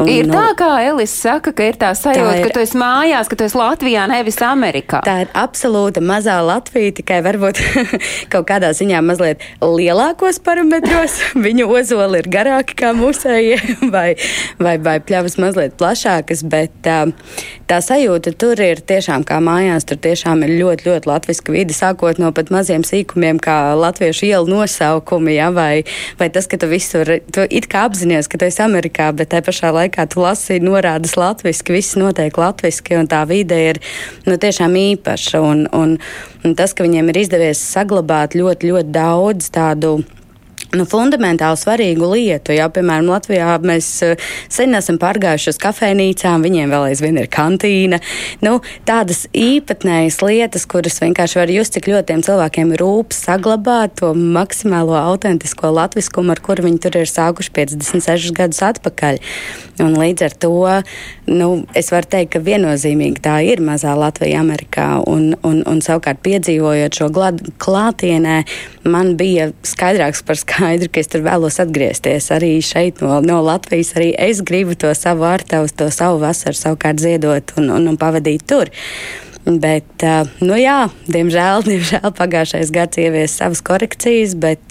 Un, 0.00 0.08
Ir 0.08 0.30
nu, 0.30 0.32
tā, 0.32 0.54
kā 0.56 0.68
Elis 0.86 1.12
saka, 1.20 1.52
ka 1.52 1.66
ir 1.68 1.76
tā 1.76 1.90
sajūta, 1.92 2.30
Tā 2.30 2.38
ir- 2.38 2.46
ka 2.46 2.54
tu 2.56 2.62
esi 2.64 2.78
mājās, 2.80 3.28
ka 3.28 3.36
tu 3.36 3.44
esi 3.44 3.58
Latvijā, 3.60 4.06
nevis 4.08 4.40
Amerikā. 4.40 5.02
Tā 5.04 5.18
ir 5.26 5.28
absolūta 5.36 6.00
mazā 6.00 6.38
Latvija, 6.40 6.94
tikai 7.02 7.20
varbūt 7.26 7.60
kaut 8.32 8.48
kādā 8.48 8.72
ziņā 8.72 9.02
mazliet 9.04 9.44
lielākos 9.60 10.40
parametros. 10.40 11.18
Viņu 11.46 11.68
ozoli 11.68 12.22
ir 12.24 12.30
garāki 12.32 12.78
kā 12.80 12.94
mūsējie, 12.96 13.60
vai, 13.94 14.14
vai, 14.56 14.78
vai 14.80 14.96
pļavas 15.04 15.36
mazliet 15.36 15.76
plašākas, 15.76 16.46
bet 16.48 16.72
tā, 16.88 17.02
tā 17.72 17.78
sajūta 17.80 18.34
tur 18.36 18.60
ir 18.60 18.82
tiešām 18.84 19.24
kā 19.28 19.38
mājās. 19.44 19.86
Tur 19.88 20.00
tiešām 20.04 20.44
ir 20.44 20.54
ļoti, 20.58 20.86
ļoti 20.90 21.08
latviska 21.08 21.54
vide, 21.54 21.74
sākot 21.76 22.20
no 22.20 22.28
pat 22.36 22.52
maziem 22.52 22.84
sīkumiem, 22.84 23.40
kā 23.42 23.72
latviešu 23.78 24.28
ielu 24.28 24.50
nosaukumi, 24.50 25.36
ja, 25.38 25.48
vai, 25.54 25.84
vai 26.20 26.28
tas, 26.34 26.48
ka 26.50 26.60
tu 26.60 26.68
visur, 26.70 27.08
tu 27.32 27.46
it 27.48 27.68
kā 27.72 27.86
apzinājies, 27.88 28.28
ka 28.28 28.40
tu 28.40 28.48
esi 28.48 28.62
Amerikā, 28.64 29.08
bet 29.16 29.32
tajā 29.32 29.46
pašā 29.48 29.72
laikā 29.78 30.06
tu 30.12 30.20
lasi 30.24 30.60
norādes 30.62 31.16
latviski, 31.16 31.78
viss 31.78 31.96
notiek 32.00 32.36
latviski, 32.38 32.98
un 33.00 33.08
tā 33.10 33.22
vide 33.30 33.60
ir 33.72 33.80
nu, 34.28 34.36
tiešām 34.36 34.76
īpaša. 34.82 35.40
Un, 35.42 35.64
un, 35.72 35.96
un 36.44 36.58
tas, 36.58 36.76
ka 36.76 36.84
viņiem 36.84 37.08
ir 37.12 37.22
izdevies 37.24 37.62
saglabāt 37.72 38.36
ļoti, 38.38 38.68
ļoti 38.72 38.92
daudz 38.92 39.52
tādu. 39.54 40.02
Nu, 40.72 40.86
fundamentāli 40.88 41.58
svarīgu 41.60 42.06
lietu. 42.14 42.54
Jā, 42.56 42.64
piemēram, 42.72 43.10
Latvijā 43.12 43.58
mēs 43.60 43.88
eh, 44.06 44.28
sen 44.48 44.72
esam 44.78 44.96
pārgājuši 45.00 45.50
uz 45.52 45.58
kafejnīcām, 45.60 46.46
viņiem 46.46 46.72
vēl 46.72 46.86
aizvien 46.88 47.18
ir 47.20 47.28
kantīna. 47.32 47.98
Nu, 48.40 48.54
tādas 48.88 49.26
īpatnējas 49.36 50.22
lietas, 50.24 50.64
kuras 50.64 50.96
vienkārši 51.02 51.40
var 51.42 51.52
just, 51.52 51.76
cik 51.76 51.90
ļoti 51.92 52.08
tiem 52.08 52.22
cilvēkiem 52.24 52.72
rūp 52.80 53.12
saglabāt 53.12 53.98
to 54.00 54.14
maksimālo 54.16 54.96
autentisko 54.96 55.74
latviskumu, 55.76 56.32
ar 56.32 56.40
kuru 56.40 56.64
viņi 56.64 56.80
tur 56.86 56.96
ir 57.02 57.12
sākuši 57.12 57.52
56 57.60 58.32
gadus 58.40 58.64
atpakaļ. 58.64 59.20
Un 59.84 59.98
līdz 60.00 60.24
ar 60.24 60.38
to 60.40 60.54
nu, 61.28 61.50
es 61.76 61.92
varu 61.92 62.08
teikt, 62.16 62.32
ka 62.32 62.42
viennozīmīgi 62.48 63.20
tā 63.24 63.36
ir 63.44 63.60
mazā 63.64 63.92
Latvija 63.98 64.40
Amerikā. 64.40 64.88
Un, 65.04 65.34
un, 65.44 65.60
un 65.68 65.84
savukārt 65.84 66.24
piedzīvojot 66.24 66.96
šo 66.96 67.12
gladu 67.12 67.52
klātienē, 67.60 68.40
man 68.88 69.14
bija 69.20 69.50
skaidrāks 69.68 70.24
par 70.24 70.40
skaidru, 70.62 70.90
ka 70.92 71.02
es 71.02 71.10
tur 71.10 71.24
vēlos 71.26 71.58
atgriezties 71.62 72.30
arī 72.34 72.52
šeit 72.62 73.02
no, 73.02 73.18
no 73.24 73.40
Latvijas. 73.42 73.94
Arī 73.98 74.12
es 74.14 74.42
gribu 74.46 74.76
to 74.78 74.92
savu 74.94 75.26
ārtavu, 75.26 75.70
to 75.74 75.90
savu 75.90 76.20
vasaru 76.22 76.58
savukārt 76.58 77.02
ziedot 77.02 77.54
un, 77.58 77.70
un, 77.74 77.90
un 77.90 77.98
pavadīt 77.98 78.46
tur. 78.46 78.70
Bet, 79.42 80.04
nu 80.38 80.54
jā, 80.54 80.86
diemžēl, 81.10 81.64
diemžēl 81.70 82.12
pagājušais 82.14 82.70
gads 82.74 83.00
ievies 83.02 83.34
savas 83.40 83.62
korekcijas, 83.66 84.36
bet 84.38 84.62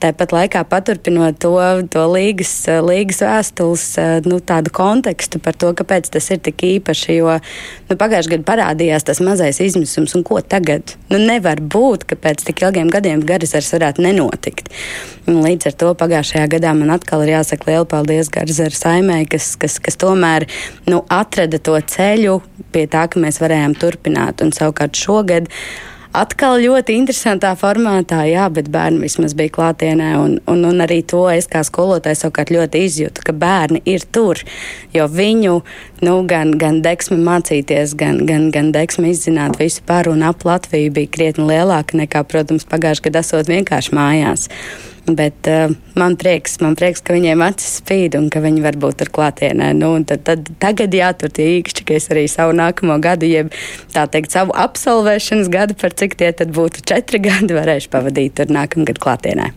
tāpat 0.00 0.32
laikā 0.32 0.62
paturpinot 0.70 1.36
to, 1.42 1.52
to 1.92 2.06
līgas, 2.08 2.54
līgas 2.80 3.20
vēstules 3.26 3.84
nu, 4.24 4.40
tādu 4.40 4.72
kontekstu 4.72 5.40
par 5.44 5.58
to, 5.60 5.74
kāpēc 5.76 6.08
tas 6.14 6.30
ir 6.32 6.40
tik 6.40 6.64
īpaši. 6.70 7.18
Jo 7.20 7.36
nu, 7.36 7.98
pagājušajā 8.00 8.38
gadā 8.38 8.48
parādījās 8.48 9.04
tas 9.04 9.20
mazais 9.24 9.60
izmisums, 9.60 10.16
un 10.16 10.24
ko 10.24 10.40
tagad? 10.40 10.96
Nu, 11.12 11.20
nevar 11.20 11.60
būt, 11.60 12.08
ka 12.08 12.16
pēc 12.16 12.46
tik 12.48 12.64
ilgiem 12.64 12.88
gadiem 12.92 13.20
garazars 13.26 13.68
varētu 13.76 14.06
nenotikt. 14.06 14.72
Un 15.28 15.42
līdz 15.44 15.68
ar 15.68 15.76
to 15.82 15.92
pagājušajā 16.00 16.46
gadā 16.56 16.72
man 16.74 16.94
atkal 16.94 17.20
ir 17.26 17.34
jāsaka 17.34 17.68
liela 17.68 17.84
paldies 17.88 18.32
garazara 18.32 18.74
saimē, 18.74 19.20
kas, 19.30 19.52
kas, 19.60 19.76
kas 19.82 20.00
tomēr 20.00 20.48
nu, 20.88 21.04
atrada 21.12 21.60
to 21.60 21.76
ceļu 21.76 22.40
pie 22.72 22.86
tā, 22.90 23.04
ka 23.10 23.20
mēs 23.22 23.40
varējām 23.42 23.76
turpināt. 23.90 24.44
Un 24.44 24.54
savukārt 24.56 24.98
šogad 24.98 25.50
atkal 26.16 26.58
ļoti 26.58 26.96
interesantā 26.98 27.52
formātā, 27.58 28.24
jā, 28.26 28.48
bet 28.50 28.70
bērni 28.72 29.04
vismaz 29.04 29.34
bija 29.38 29.52
klātienē. 29.54 30.10
Un, 30.18 30.36
un, 30.50 30.64
un 30.66 30.82
arī 30.82 31.00
to 31.06 31.22
es 31.30 31.46
kā 31.50 31.62
skolotāja 31.66 32.18
savukārt 32.24 32.50
ļoti 32.54 32.82
izjūtu, 32.88 33.24
ka 33.26 33.34
bērni 33.36 33.82
ir 33.88 34.04
tur. 34.12 34.42
Jo 34.94 35.06
viņu 35.10 35.60
nu, 36.06 36.16
gan, 36.30 36.56
gan 36.58 36.82
deksme 36.82 37.20
mācīties, 37.22 37.94
gan, 37.98 38.24
gan, 38.26 38.50
gan 38.54 38.72
deksme 38.74 39.12
izzināt 39.14 39.60
visu 39.62 39.84
par 39.86 40.10
un 40.10 40.24
ap 40.26 40.46
Latviju 40.46 40.94
bija 40.96 41.14
krietni 41.14 41.46
lielāka 41.52 41.98
nekā, 42.00 42.24
protams, 42.26 42.66
pagājušajā 42.70 43.10
gadā 43.10 43.26
esot 43.26 43.52
vienkārši 43.52 43.94
mājās. 43.96 44.48
Bet 45.18 45.48
uh, 45.50 45.72
man 45.98 46.16
prieks, 46.20 46.58
man 46.62 46.76
prieks, 46.78 47.02
ka 47.04 47.14
viņiem 47.16 47.42
acis 47.44 47.78
spīd 47.80 48.16
un 48.18 48.28
ka 48.32 48.42
viņi 48.44 48.64
var 48.64 48.78
būt 48.80 49.00
tur 49.02 49.12
klātienē. 49.14 49.72
Nu, 49.78 49.92
tad, 50.06 50.24
tad, 50.28 50.50
tagad 50.62 50.94
jātur 50.96 51.32
tie 51.34 51.48
īkšķi, 51.58 51.86
ka 51.88 51.98
es 51.98 52.10
arī 52.12 52.26
savu 52.30 52.56
nākamo 52.56 52.98
gadu, 53.02 53.28
jeb 53.30 53.54
tā 53.94 54.06
teikt, 54.10 54.34
savu 54.34 54.54
absolvēšanas 54.56 55.52
gadu, 55.52 55.78
par 55.80 55.96
cik 55.96 56.18
tie 56.20 56.32
tad 56.36 56.52
būtu 56.56 56.84
četri 56.86 57.22
gadi, 57.28 57.56
varēšu 57.56 57.92
pavadīt 57.92 58.38
tur 58.40 58.52
nākamgad 58.54 59.00
klātienē. 59.02 59.52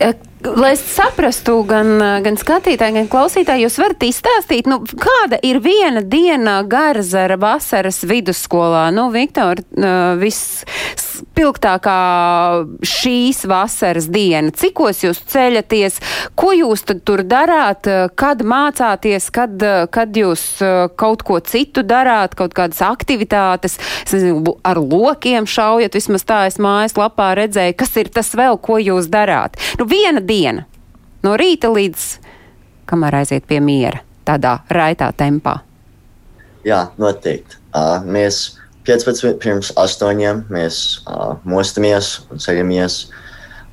Eh, 0.00 0.16
Lai 0.46 0.74
saprastu 0.78 1.56
gan, 1.66 1.96
gan 2.22 2.36
skatītāji, 2.38 2.94
gan 2.98 3.08
klausītāji, 3.10 3.64
jūs 3.64 3.78
varat 3.80 4.04
izstāstīt, 4.06 4.68
nu, 4.70 4.78
kāda 4.84 5.40
ir 5.42 5.58
viena 5.64 6.02
diena 6.04 6.58
Garzara 6.68 7.38
vasaras 7.40 8.02
vidusskolā? 8.06 8.84
Nu, 8.94 9.08
Viktor, 9.14 9.64
visspilgtākā 11.16 11.96
šīs 12.84 13.44
vasaras 13.48 14.08
diena. 14.12 14.50
Cikos 14.50 15.02
jūs 15.04 15.20
ceļaties? 15.30 15.98
Ko 16.34 16.52
jūs 16.52 16.84
tur 16.86 17.22
darāt? 17.24 17.88
Kad 18.14 18.42
mācāties? 18.42 19.30
Kad, 19.30 19.62
kad 19.90 20.16
jūs 20.16 20.62
kaut 20.96 21.22
ko 21.26 21.40
citu 21.40 21.82
darāt? 21.82 22.36
Kaut 22.36 22.54
kādas 22.54 22.82
aktivitātes? 22.84 23.78
Es 24.04 24.14
nezinu, 24.14 24.56
ar 24.64 24.80
lokiem 24.80 25.46
šaujat, 25.46 25.96
vismaz 25.96 26.26
tā 26.26 26.46
es 26.50 26.58
mājas 26.58 26.96
lapā 26.98 27.34
redzēju. 27.38 27.76
Kas 27.78 27.96
ir 27.96 28.12
tas 28.12 28.32
vēl, 28.36 28.58
ko 28.58 28.78
jūs 28.82 29.10
darāt? 29.12 29.56
Nu, 29.80 29.88
viena 29.88 30.20
diena. 30.20 30.66
No 31.24 31.34
rīta 31.38 31.70
līdz 31.72 32.26
kamēr 32.86 33.22
aiziet 33.22 33.46
pie 33.48 33.58
miera, 33.60 34.02
tādā 34.26 34.60
raitā 34.70 35.10
tempā. 35.16 35.58
Jā, 36.66 36.88
noteikti. 36.98 37.58
Uh, 37.76 38.02
mēs 38.02 38.56
15 38.86 39.38
pirms 39.42 39.72
8 39.74 40.44
mēs 40.52 40.80
uh, 41.10 41.34
mostamies 41.44 42.20
un 42.30 42.42
ceļamies. 42.42 42.98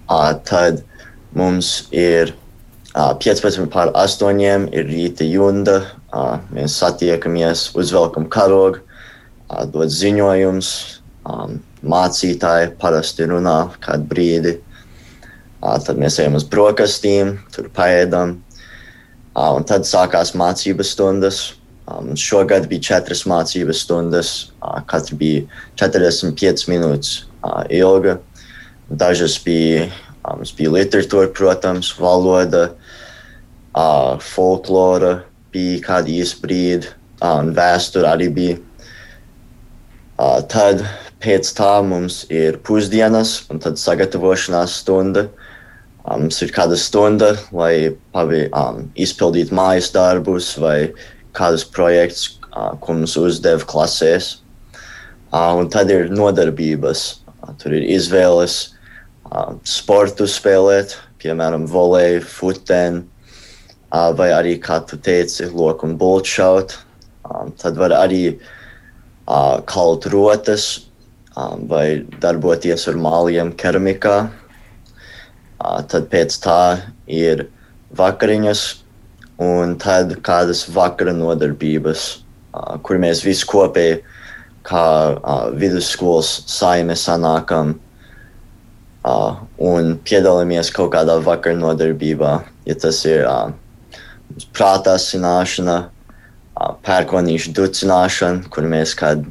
Uh, 0.10 0.32
tad 0.46 0.82
mums 1.38 1.88
ir 1.94 2.34
uh, 2.96 3.14
15 3.22 3.70
pār 3.74 3.94
8 3.94 4.42
ir 4.74 4.90
rīta 4.90 5.28
junda. 5.28 5.84
Uh, 6.14 6.40
mēs 6.54 6.80
satiekamies, 6.82 7.70
uzvelkam 7.78 8.26
karogu, 8.30 8.82
uh, 8.82 9.64
dod 9.70 9.94
ziņojums. 9.94 10.74
Um, 11.24 11.62
mācītāji 11.84 12.74
parasti 12.80 13.28
runā 13.28 13.58
kādu 13.84 14.08
brīdi. 14.10 14.58
Tad 15.64 16.00
mēs 16.00 16.18
ejam 16.20 16.36
uz 16.36 16.44
brokastīm, 16.48 17.38
tur 17.56 17.70
paēdam. 17.76 18.38
Un 19.40 19.68
tad 19.68 19.88
sākās 19.88 20.34
mācības 20.36 20.92
stundas. 20.96 21.40
Um, 21.84 22.14
šogad 22.16 22.70
bija 22.72 22.82
četras 22.88 23.26
mācības 23.28 23.82
stundas, 23.84 24.30
uh, 24.62 24.80
katra 24.88 25.18
bija 25.20 25.44
45 25.80 26.68
minūtes 26.72 27.26
uh, 27.44 27.66
ilga. 27.68 28.18
Dažas 28.88 29.36
bija, 29.44 29.90
um, 30.24 30.46
bija 30.58 30.72
literatūra, 30.78 31.34
protams, 31.36 31.92
valoda, 32.00 32.70
uh, 33.76 34.16
folklora, 34.24 35.18
bija 35.52 35.82
kādi 35.84 36.20
īsbrīdi, 36.24 36.94
uh, 37.20 37.42
un 37.42 37.52
vēsture 37.58 38.08
arī 38.14 38.30
bija. 38.32 38.60
Uh, 40.14 40.40
tad 40.48 40.86
pēc 41.24 41.52
tā 41.58 41.74
mums 41.84 42.24
ir 42.32 42.62
pusdienas, 42.64 43.42
un 43.52 43.60
tad 43.60 43.82
sagatavošanās 43.82 44.80
stunda. 44.84 45.28
Uh, 45.28 45.50
Um, 46.04 46.26
mums 46.26 46.42
ir 46.44 46.52
kāda 46.52 46.76
stunda, 46.76 47.30
lai 47.56 47.94
pavi, 48.12 48.50
um, 48.52 48.90
izpildītu 49.00 49.56
mājas 49.56 49.88
darbus 49.96 50.50
vai 50.60 50.92
kādus 51.34 51.66
projektus, 51.66 52.40
ko 52.54 52.96
mums 52.98 53.16
uzdeva 53.18 53.66
klasēs. 53.68 54.38
Un 55.34 55.70
tad 55.74 55.90
ir 55.90 56.12
nodarbības. 56.14 57.08
Tur 57.60 57.74
ir 57.76 57.88
izvēles 57.96 58.58
sportu 59.68 60.28
spēlēt, 60.30 60.94
piemēram, 61.24 61.66
volēju, 61.72 62.22
futeni, 62.30 63.04
vai 63.90 64.30
arī, 64.36 64.58
kā 64.62 64.80
tu 64.88 64.98
teici, 65.02 65.50
loku 65.50 65.90
un 65.90 65.98
bultu 65.98 66.38
šaut. 66.38 66.78
Tad 67.62 67.78
var 67.82 67.96
arī 67.98 68.38
kalt 69.70 70.06
rotas 70.14 70.68
vai 71.70 72.06
darboties 72.22 72.88
ar 72.92 73.00
māliem 73.02 73.54
keramikā. 73.58 74.18
Tad 75.90 76.10
pēc 76.12 76.38
tā 76.44 76.62
ir 77.08 77.48
vakariņas, 77.96 78.64
un 79.42 79.78
tad 79.82 80.18
kādas 80.26 80.66
vakara 80.70 81.14
nodarbības, 81.16 82.04
kur 82.86 83.00
mēs 83.02 83.24
visi 83.26 83.48
kopīgi, 83.50 84.04
kā 84.64 84.84
vidusskolas 85.60 86.44
saime, 86.48 86.96
sanākam 86.96 87.74
un 89.04 89.98
piedalāmies 90.08 90.70
kaut 90.72 90.94
kādā 90.94 91.18
vakara 91.24 91.58
nodarbībā. 91.60 92.38
Ja 92.70 92.76
tas 92.80 93.02
ir 93.10 93.26
prātā 94.56 94.96
sināšana, 95.02 95.90
pērkonīšu 96.86 97.52
ducināšana, 97.58 98.48
kur 98.54 98.64
mēs 98.70 98.94
kādu 98.96 99.28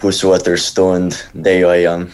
pusotru 0.00 0.56
stundu 0.56 1.18
dejojam. 1.34 2.08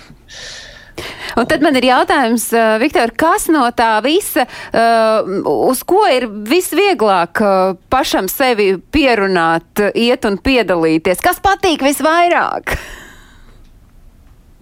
Un 1.38 1.46
tad 1.50 1.62
man 1.64 1.76
ir 1.78 1.88
jautājums, 1.88 2.48
uh, 2.54 2.76
Viktor, 2.82 3.12
kas 3.18 3.48
no 3.52 3.66
tā 3.76 3.98
visa, 4.04 4.46
uh, 4.72 5.28
uz 5.68 5.82
ko 5.88 6.02
ir 6.10 6.28
visvieglāk 6.28 7.42
uh, 7.44 7.76
pašam 7.92 8.30
sevi 8.32 8.72
pierunāt, 8.92 9.84
iet 9.94 10.26
un 10.28 10.38
piedalīties? 10.42 11.22
Kas 11.24 11.42
patīk 11.44 11.84
visvairāk? 11.86 12.76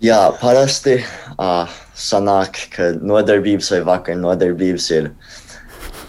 Jā, 0.04 0.20
parasti 0.40 0.98
uh, 1.00 1.72
sanāk, 1.96 2.66
ka 2.74 2.92
nodarbības 3.00 3.72
vai 3.72 3.82
vakar 3.86 4.18
nodarbības 4.20 4.90
ir 4.98 5.10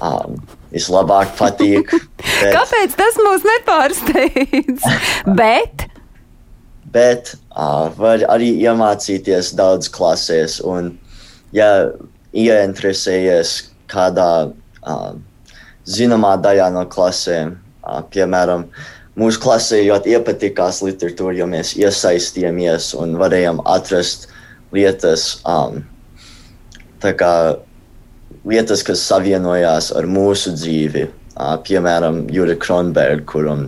um, 0.03 0.35
vislabāk 0.73 1.31
patīk. 1.39 1.93
Bet... 2.41 2.51
Kāpēc 2.53 2.97
tas 2.99 3.21
mūs 3.23 3.45
nepārsteidz? 3.47 4.89
bet 5.39 5.87
bet 6.97 7.35
uh, 7.57 7.89
var 7.97 8.23
arī 8.29 8.51
iemācīties 8.61 9.53
daudz 9.57 9.89
klasēs. 9.93 10.59
Un, 10.65 10.93
ja 11.55 11.89
ieinteresējies 12.37 13.57
kādā 13.91 14.31
uh, 14.51 15.11
zināmā 15.89 16.35
daļā 16.43 16.69
no 16.75 16.85
klasēm, 16.91 17.55
uh, 17.57 18.01
piemēram, 18.13 18.67
mūsu 19.17 19.41
klasē 19.41 19.81
ļoti 19.87 20.13
iepatikās 20.17 20.83
literatūra, 20.85 21.37
jo 21.39 21.47
mēs 21.49 21.73
iesaistījāmies 21.79 22.93
un 22.99 23.17
varējām 23.17 23.63
atrast 23.65 24.27
lietas, 24.75 25.37
um, 25.47 25.81
kā, 27.01 27.33
lietas 28.45 28.83
kas 28.85 29.05
savienojās 29.07 29.93
ar 29.95 30.09
mūsu 30.09 30.53
dzīvi. 30.57 31.07
Uh, 31.37 31.53
piemēram, 31.61 32.25
Jūra 32.33 32.55
Kronberga, 32.57 33.21
kuram 33.29 33.67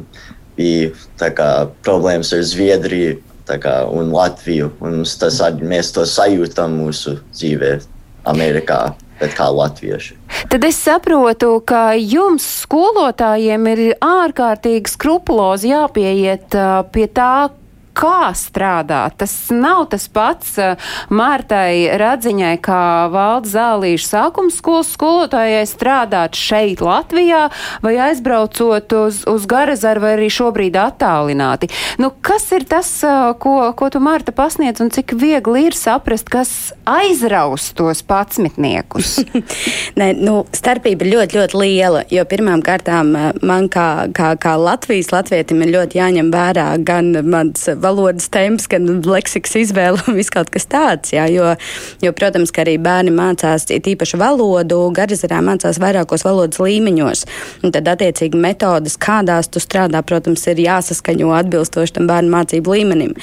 bija 0.57 1.29
kā, 1.37 1.49
problēmas 1.85 2.33
ar 2.35 2.41
Zviedriju 2.43 3.19
kā, 3.57 3.81
un 3.89 4.11
Latviju. 4.13 4.73
Un 4.85 5.03
tas, 5.03 5.41
mēs 5.61 5.93
to 5.95 6.05
sajūtam 6.05 6.77
mūsu 6.83 7.17
dzīvē, 7.33 7.77
Amerikā. 8.29 8.83
Bet 9.19 9.33
kā 9.35 9.49
latvieši. 9.51 10.13
Tad 10.47 10.63
es 10.63 10.77
saprotu, 10.79 11.57
ka 11.67 11.91
jums, 11.99 12.45
skolotājiem, 12.63 13.65
ir 13.67 13.81
ārkārtīgi 13.99 14.87
skrupulozi 14.87 15.73
jāpieiet 15.73 16.55
pie 16.93 17.07
tā, 17.11 17.49
kā 17.97 18.31
strādāt. 18.37 19.17
Tas 19.19 19.33
nav 19.53 19.87
tas 19.91 20.07
pats 20.11 20.55
uh, 20.61 20.91
Mārtai 21.13 21.89
Radziņai, 21.99 22.55
kā 22.63 22.81
valda 23.13 23.49
zālīšu 23.49 24.07
sākuma 24.07 24.53
skolas 24.53 24.91
skolotājai 24.95 25.65
strādāt 25.69 26.37
šeit 26.39 26.83
Latvijā 26.83 27.47
vai 27.83 27.95
aizbraucot 28.09 28.95
uz, 28.99 29.21
uz 29.29 29.47
Garazaru 29.49 30.03
vai 30.03 30.13
arī 30.17 30.29
šobrīd 30.33 30.77
attālināti. 30.79 31.69
Nu, 32.01 32.11
kas 32.21 32.49
ir 32.55 32.65
tas, 32.69 32.91
uh, 33.07 33.33
ko, 33.39 33.57
ko 33.77 33.91
tu 33.93 34.01
Mārta 34.03 34.33
pasniedz 34.35 34.83
un 34.83 34.93
cik 34.93 35.15
viegli 35.19 35.67
ir 35.69 35.77
saprast, 35.77 36.29
kas 36.31 36.53
aizraus 36.89 37.71
tos 37.77 38.03
patsmitniekus? 38.07 39.17
Nē, 39.99 40.11
nu, 40.19 40.43
starpība 40.55 41.05
ir 41.05 41.13
ļoti, 41.15 41.39
ļoti 41.39 41.61
liela, 41.63 42.05
jo 42.13 42.25
pirmām 42.29 42.63
kārtām 42.65 43.13
uh, 43.15 43.29
man 43.45 43.69
kā, 43.71 44.09
kā, 44.15 44.33
kā 44.39 44.55
Latvijas 44.59 45.11
latvietim 45.13 45.63
ir 45.65 45.73
ļoti 45.77 45.99
jāņem 45.99 46.31
vērā 46.33 46.69
gan 46.85 47.11
mans 47.27 47.67
valodas 47.89 48.29
temps, 48.31 48.69
gan 48.69 48.87
leksikas 49.03 49.57
izvēle 49.63 49.99
un 50.07 50.17
viss 50.19 50.33
kaut 50.33 50.51
kas 50.53 50.67
tāds. 50.69 51.13
Jā, 51.15 51.25
jo, 51.33 51.51
jo, 52.03 52.13
protams, 52.15 52.53
ka 52.53 52.63
arī 52.63 52.77
bērni 52.81 53.13
mācās 53.15 53.67
tīpaši 53.69 54.19
valodu, 54.21 54.81
garizarā 54.95 55.41
mācās 55.45 55.79
vairākos 55.81 56.25
valodas 56.27 56.61
līmeņos. 56.61 57.25
Un 57.63 57.73
tad, 57.75 57.89
attiecīgi, 57.91 58.39
metodas, 58.39 58.97
kādās 59.01 59.49
tu 59.51 59.61
strādā, 59.63 60.01
protams, 60.05 60.45
ir 60.51 60.61
jāsaskaņo 60.63 61.31
atbilstoši 61.39 61.97
tam 61.97 62.09
bērnu 62.09 62.33
mācību 62.33 62.75
līmenim. 62.75 63.15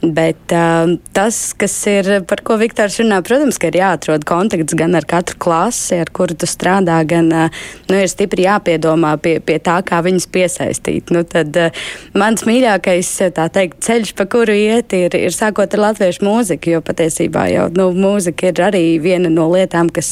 Bet 0.00 0.54
uh, 0.56 0.94
tas, 1.16 1.40
kas 1.58 1.74
ir, 1.90 2.10
par 2.28 2.44
ko 2.46 2.58
Viktors 2.60 2.98
runā, 3.00 3.20
protams, 3.26 3.60
ka 3.60 3.70
ir 3.70 3.80
jāatrod 3.80 4.26
kontakts 4.28 4.76
gan 4.78 4.96
ar 4.98 5.06
katru 5.08 5.38
klasi, 5.40 6.00
ar 6.00 6.12
kuru 6.14 6.36
tu 6.38 6.48
strādā, 6.50 7.00
gan 7.08 7.30
uh, 7.32 7.62
nu, 7.90 7.98
ir 7.98 8.10
stipri 8.10 8.46
jāpiedomā 8.46 9.16
pie, 9.22 9.38
pie 9.44 9.58
tā, 9.62 9.80
kā 9.86 10.02
viņus 10.04 10.28
piesaistīt. 10.32 11.12
Nu, 11.14 11.24
tad, 11.28 11.56
uh, 11.56 11.84
mans 12.18 12.46
mīļākais, 12.48 13.12
tā 13.36 13.46
teikt, 13.52 13.80
ceļš 13.86 13.99
ceļš, 14.00 14.14
pa 14.16 14.24
kuru 14.30 14.54
iet, 14.56 14.94
ir, 14.96 15.12
ir 15.12 15.34
sākot 15.34 15.74
ar 15.76 15.82
latviešu 15.84 16.24
mūziku, 16.24 16.72
jo 16.74 16.80
patiesībā 16.84 17.46
jau 17.52 17.66
nu, 17.74 17.90
mūzika 17.92 18.48
ir 18.48 18.62
arī 18.70 18.84
viena 19.02 19.28
no 19.28 19.48
lietām, 19.52 19.90
kas 19.92 20.08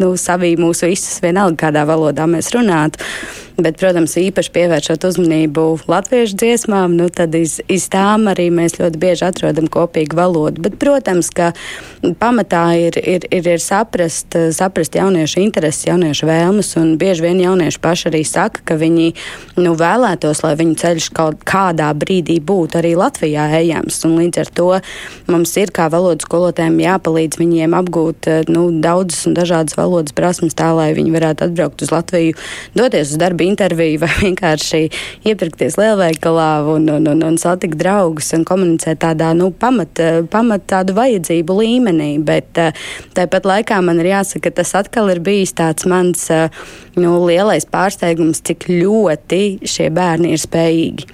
nu, 0.00 0.14
savī 0.18 0.56
mūsu 0.58 0.90
visus 0.90 1.20
vienalga, 1.22 1.68
kādā 1.68 1.84
valodā 1.86 2.26
mēs 2.26 2.50
runātu. 2.54 3.04
Bet, 3.58 3.78
protams, 3.80 4.14
īpaši 4.18 4.52
pievēršot 4.54 5.04
uzmanību 5.08 5.64
latviešu 5.90 6.36
dziesmām, 6.38 6.94
nu, 6.98 7.08
tad 7.10 7.34
iz, 7.34 7.58
iz 7.66 7.88
tām 7.90 8.28
arī 8.30 8.48
mēs 8.54 8.76
ļoti 8.78 9.00
bieži 9.02 9.26
atrodam 9.26 9.66
kopīgu 9.72 10.18
valodu. 10.18 10.62
Bet, 10.62 10.76
protams, 10.78 11.30
ka 11.34 11.50
pamatā 12.20 12.62
ir, 12.78 12.98
ir, 13.02 13.26
ir, 13.34 13.48
ir 13.56 13.62
saprast, 13.62 14.36
saprast 14.54 14.94
jauniešu 14.98 15.42
intereses, 15.42 15.88
jauniešu 15.88 16.28
vēlmes, 16.30 16.70
un 16.78 16.94
bieži 17.00 17.26
vien 17.26 17.42
jaunieši 17.42 17.82
paši 17.82 18.08
arī 18.12 18.22
saka, 18.28 18.62
ka 18.70 18.78
viņi 18.78 19.08
nu, 19.58 19.74
vēlētos, 19.78 20.44
lai 20.46 20.54
viņu 20.60 20.78
ceļš 20.84 21.10
kaut 21.18 21.42
kādā 21.48 21.90
brīdī 21.98 22.38
būtu 22.38 22.78
arī 22.78 22.94
Latvijā 22.98 23.48
ejams. 23.58 23.98
Un 24.06 24.18
līdz 24.20 24.42
ar 24.44 24.52
to 24.60 24.68
mums 25.32 25.56
ir 25.58 25.74
kā 25.74 25.88
valodas 25.90 26.28
skolotājiem 26.28 26.78
jāpalīdz 26.84 27.42
viņiem 27.42 27.74
apgūt 27.78 28.30
nu, 28.52 28.68
daudzas 28.84 29.26
un 29.26 29.34
dažādas 29.38 29.74
valodas 29.78 30.14
prasmes 30.14 30.54
tā, 30.58 30.70
lai 30.76 30.92
viņi 30.94 31.14
varētu 31.18 31.48
atbraukt 31.48 31.82
uz 31.82 31.92
Latviju, 31.94 32.38
doties 32.78 33.16
uz 33.16 33.20
darba 33.20 33.47
interviju 33.48 34.00
vai 34.04 34.10
vienkārši 34.20 34.82
iepirkties 35.28 35.78
lielveikalā 35.80 36.50
un, 36.74 36.88
un, 36.98 37.08
un, 37.12 37.24
un 37.30 37.38
satikt 37.40 37.78
draugus 37.80 38.32
un 38.36 38.46
komunicēt 38.48 39.02
tādā 39.04 39.32
nu, 39.38 39.50
pamat, 39.50 40.02
pamat 40.32 40.66
tādu 40.70 40.96
vajadzību 40.98 41.58
līmenī. 41.62 42.10
Bet 42.24 42.58
tāpat 43.16 43.48
laikā 43.48 43.80
man 43.84 44.02
ir 44.02 44.12
jāsaka, 44.12 44.48
ka 44.48 44.60
tas 44.60 44.74
atkal 44.78 45.10
ir 45.12 45.22
bijis 45.24 45.54
tāds 45.58 45.88
mans 45.88 46.28
nu, 47.02 47.14
lielais 47.28 47.66
pārsteigums, 47.68 48.42
cik 48.46 48.68
ļoti 48.70 49.42
šie 49.68 49.88
bērni 49.94 50.34
ir 50.34 50.42
spējīgi. 50.42 51.08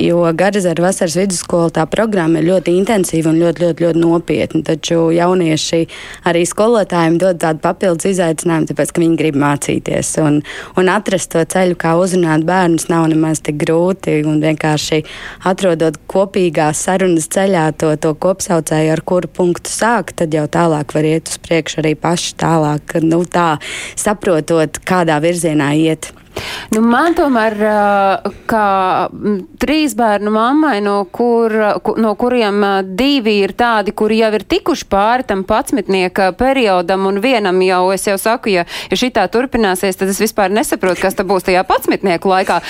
Jo 0.00 0.24
Garzera 0.32 0.86
vasaras 0.86 1.18
vidusskola 1.18 1.68
tā 1.76 1.82
programma 1.90 2.40
ir 2.40 2.46
ļoti 2.48 2.72
intensīva 2.78 3.28
un 3.28 3.36
ļoti, 3.42 3.60
ļoti, 3.66 3.84
ļoti 3.84 4.00
nopietna. 4.00 4.62
Taču 4.64 5.10
jaunieši 5.12 5.82
arī 6.30 6.46
skolotājiem 6.48 7.18
dod 7.20 7.40
tādu 7.42 7.60
papildus 7.60 8.08
izaicinājumu, 8.14 8.70
tāpēc, 8.70 8.92
ka 8.92 9.02
viņi 9.02 9.18
grib 9.20 9.36
mācīties. 9.42 10.14
Un, 10.24 10.38
un 10.80 10.88
atrast 10.88 11.34
to 11.34 11.44
ceļu, 11.44 11.76
kā 11.76 11.92
uzrunāt 12.00 12.46
bērnus, 12.48 12.88
nav 12.88 13.04
nemaz 13.12 13.42
tik 13.44 13.58
grūti. 13.60 14.16
Un 14.24 14.40
vienkārši 14.40 15.02
atrodot 15.50 16.00
kopīgā 16.08 16.70
sarunas 16.76 17.28
ceļā 17.32 17.68
to, 17.76 17.92
to 18.00 18.14
kopsaucēju, 18.16 18.94
ar 18.96 19.04
kuru 19.04 19.28
punktu 19.28 19.72
sākt, 19.72 20.16
tad 20.22 20.32
jau 20.32 20.46
tālāk 20.48 20.96
var 20.96 21.08
iet 21.08 21.28
uz 21.28 21.36
priekšu 21.42 21.82
arī 21.84 21.92
paši 22.00 22.32
tālāk, 22.40 22.96
nu, 23.04 23.22
tā, 23.28 23.58
saprotot, 23.98 24.80
kādā 24.88 25.20
virzienā 25.22 25.72
iet. 25.78 26.12
Nu, 26.72 26.80
man 26.80 27.12
tomēr, 27.16 27.54
kā 28.48 28.66
trīs 29.60 29.92
bērnu 29.98 30.32
mammai, 30.32 30.78
no, 30.84 31.02
kur, 31.12 31.52
no 32.00 32.14
kuriem 32.16 32.64
divi 32.96 33.38
ir 33.44 33.52
tādi, 33.58 33.92
kuri 33.96 34.22
jau 34.22 34.30
ir 34.38 34.46
tikuši 34.48 34.88
pāri 34.92 35.26
tam 35.28 35.44
patsmitnieka 35.48 36.30
periodam, 36.38 37.04
un 37.10 37.20
vienam 37.24 37.60
jau, 37.66 37.82
es 37.92 38.08
jau 38.08 38.16
saku, 38.20 38.54
ja, 38.54 38.66
ja 38.88 38.98
šitā 38.98 39.26
turpināsies, 39.32 40.00
tad 40.00 40.12
es 40.12 40.20
vispār 40.22 40.54
nesaprotu, 40.54 41.02
kas 41.04 41.18
tad 41.18 41.28
būs 41.28 41.48
tajā 41.48 41.64
patsmitnieku 41.68 42.32
laikā. 42.32 42.62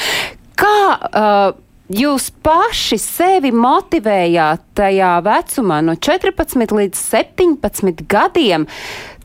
Kā 0.58 0.76
uh, 0.98 1.54
jūs 1.92 2.30
paši 2.42 2.98
sevi 3.00 3.52
motivējāt 3.54 4.72
tajā 4.78 5.16
vecumā 5.24 5.82
no 5.86 5.94
14 5.94 6.74
līdz 6.78 7.02
17 7.06 8.06
gadiem 8.10 8.66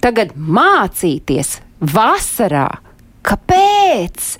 tagad 0.03 0.37
mācīties 0.37 1.57
vasarā? 1.81 2.69
Kāpēc? 3.27 4.31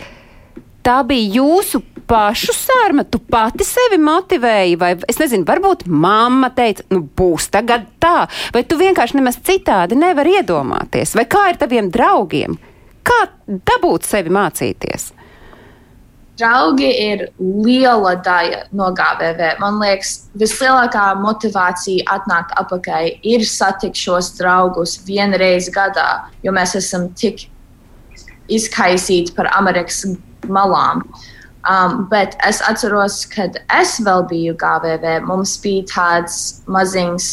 Tā 0.86 1.02
bija 1.08 1.42
jūsu 1.42 1.82
pašu 2.08 2.54
sārma, 2.56 3.04
tu 3.04 3.20
pati 3.20 3.66
sevi 3.68 4.00
motivēji, 4.00 4.78
vai 4.80 4.94
es 5.12 5.20
nezinu, 5.20 5.44
varbūt 5.48 5.86
mamma 5.92 6.50
teica, 6.56 6.86
nu 6.96 7.02
būs 7.04 7.50
tagad 7.52 7.90
tā, 8.00 8.30
vai 8.56 8.64
tu 8.64 8.80
vienkārši 8.80 9.20
nemaz 9.20 9.42
citādi 9.44 9.98
nevari 10.00 10.38
iedomāties, 10.40 11.18
vai 11.20 11.28
kā 11.28 11.50
ir 11.52 11.60
taviem 11.60 11.92
draugiem? 11.92 12.56
Kā 13.08 13.20
dabūt 13.48 14.08
sevi 14.08 14.32
mācīties? 14.36 15.12
Draugi 16.38 16.88
ir 17.02 17.24
liela 17.42 18.14
daļa 18.22 18.68
no 18.78 18.92
GVV. 18.94 19.56
Man 19.58 19.80
liekas, 19.82 20.12
vislielākā 20.38 21.08
motivācija 21.18 22.06
atnākt 22.14 22.54
atpakaļ 22.62 23.10
ir 23.26 23.46
satikt 23.48 23.98
šos 23.98 24.36
draugus 24.38 25.00
vienreiz 25.08 25.72
gadā, 25.74 26.28
jo 26.46 26.54
mēs 26.54 26.78
esam 26.78 27.10
tik 27.18 27.48
izkaisīti 28.54 29.36
par 29.36 29.50
Amerikas 29.58 30.04
malām. 30.48 31.04
Um, 31.68 32.06
bet 32.08 32.38
es 32.48 32.62
atceros, 32.64 33.26
kad 33.28 33.58
es 33.76 33.98
vēl 34.00 34.24
biju 34.30 34.56
GVV, 34.60 35.18
mums 35.28 35.58
bija 35.60 35.84
tāds 35.92 36.38
maziņš 36.72 37.28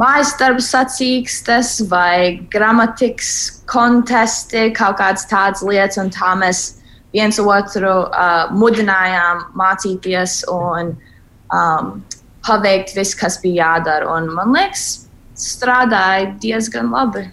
mājas 0.00 0.34
darba 0.38 0.60
sacīkstes 0.64 1.78
vai 1.88 2.40
gramatikas 2.52 3.62
kontesti, 3.70 4.68
kaut 4.76 4.98
kādas 5.00 5.24
tādas 5.30 5.64
lietas, 5.64 5.98
un 6.02 6.12
tā 6.12 6.34
mēs 6.36 6.62
viens 7.14 7.40
otru 7.40 7.94
uh, 8.04 8.52
mudinājām 8.52 9.46
mācīties 9.58 10.42
un 10.52 10.94
um, 11.50 11.94
paveikt 12.46 12.94
visu, 12.96 13.16
kas 13.20 13.40
bija 13.42 13.72
jādara. 13.74 14.08
Un, 14.18 14.30
man 14.36 14.54
liekas, 14.54 15.06
strādāja 15.38 16.30
diezgan 16.42 16.92
labi. 16.92 17.26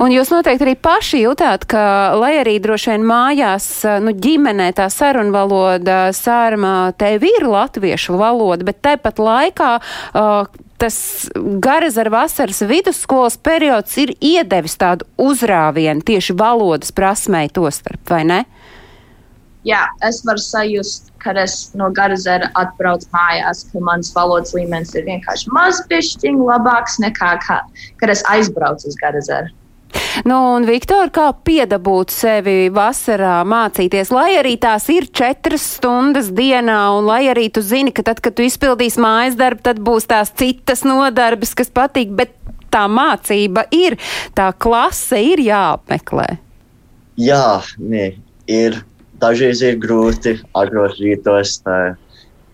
Un 0.00 0.12
jūs 0.14 0.30
noteikti 0.32 0.64
arī 0.66 0.74
paši 0.80 1.22
jūtāt, 1.24 1.66
ka, 1.70 1.82
lai 2.18 2.32
arī 2.40 2.56
droši 2.62 2.94
vien 2.94 3.04
mājās, 3.06 3.68
nu, 4.04 4.14
ģimenē 4.16 4.70
tā 4.78 4.88
sarunvaloda, 4.92 6.08
sārma 6.16 6.92
tev 6.98 7.26
ir 7.28 7.46
latviešu 7.46 8.18
valoda, 8.18 8.66
bet 8.66 8.80
tepat 8.86 9.20
laikā 9.22 9.70
uh, 9.80 10.60
tas 10.80 11.28
garas 11.60 11.98
ar 12.00 12.08
vasaras 12.08 12.62
vidusskolas 12.64 13.36
periods 13.36 13.98
ir 14.00 14.14
iedevis 14.16 14.78
tādu 14.80 15.06
uzrāvienu 15.20 16.00
tieši 16.08 16.36
valodas 16.40 16.94
prasmei 16.96 17.52
to 17.52 17.68
starp, 17.74 18.00
vai 18.08 18.24
ne? 18.24 18.44
Jā, 19.68 19.82
es 20.08 20.22
varu 20.24 20.40
sajust, 20.40 21.10
kad 21.20 21.36
es 21.36 21.68
no 21.76 21.90
Garazera 21.92 22.48
atbraucu 22.56 23.10
mājās, 23.12 23.66
ka 23.68 23.82
mans 23.84 24.08
valodas 24.16 24.54
līmenis 24.56 24.94
ir 24.96 25.04
vienkārši 25.04 25.52
mazliet 25.52 26.24
labāks 26.40 26.96
nekā 27.04 27.34
kā, 27.44 27.60
kad 28.00 28.12
es 28.14 28.24
aizbraucu 28.32 28.88
uz 28.88 28.96
Garazeru. 29.02 29.52
Nu, 30.26 30.36
un, 30.56 30.66
Viktor, 30.68 31.08
kā 31.14 31.30
piedabūt 31.46 32.12
sevi 32.12 32.68
vasarā 32.74 33.40
mācīties, 33.48 34.10
lai 34.12 34.34
arī 34.40 34.56
tās 34.60 34.88
ir 34.92 35.08
četras 35.16 35.64
stundas 35.78 36.28
dienā, 36.36 36.80
un 36.98 37.08
lai 37.08 37.22
arī 37.32 37.48
tu 37.52 37.62
zini, 37.64 37.94
ka 37.94 38.04
tad, 38.10 38.20
kad 38.24 38.36
tu 38.36 38.44
izpildīsi 38.44 39.00
mājas 39.00 39.38
darbu, 39.40 39.64
tad 39.70 39.80
būs 39.86 40.10
tās 40.10 40.34
citas 40.36 40.84
nodarbes, 40.84 41.54
kas 41.56 41.72
patīk, 41.72 42.12
bet 42.18 42.34
tā 42.70 42.84
mācība 42.90 43.66
ir, 43.74 43.96
tā 44.36 44.50
klase 44.58 45.22
ir 45.32 45.42
jāapmeklē. 45.46 46.28
Jā, 47.20 47.60
nē, 47.78 48.12
ir. 48.50 48.80
Dažreiz 49.20 49.60
ir 49.60 49.74
grūti 49.76 50.38
agros 50.56 50.94
rītos 50.96 51.58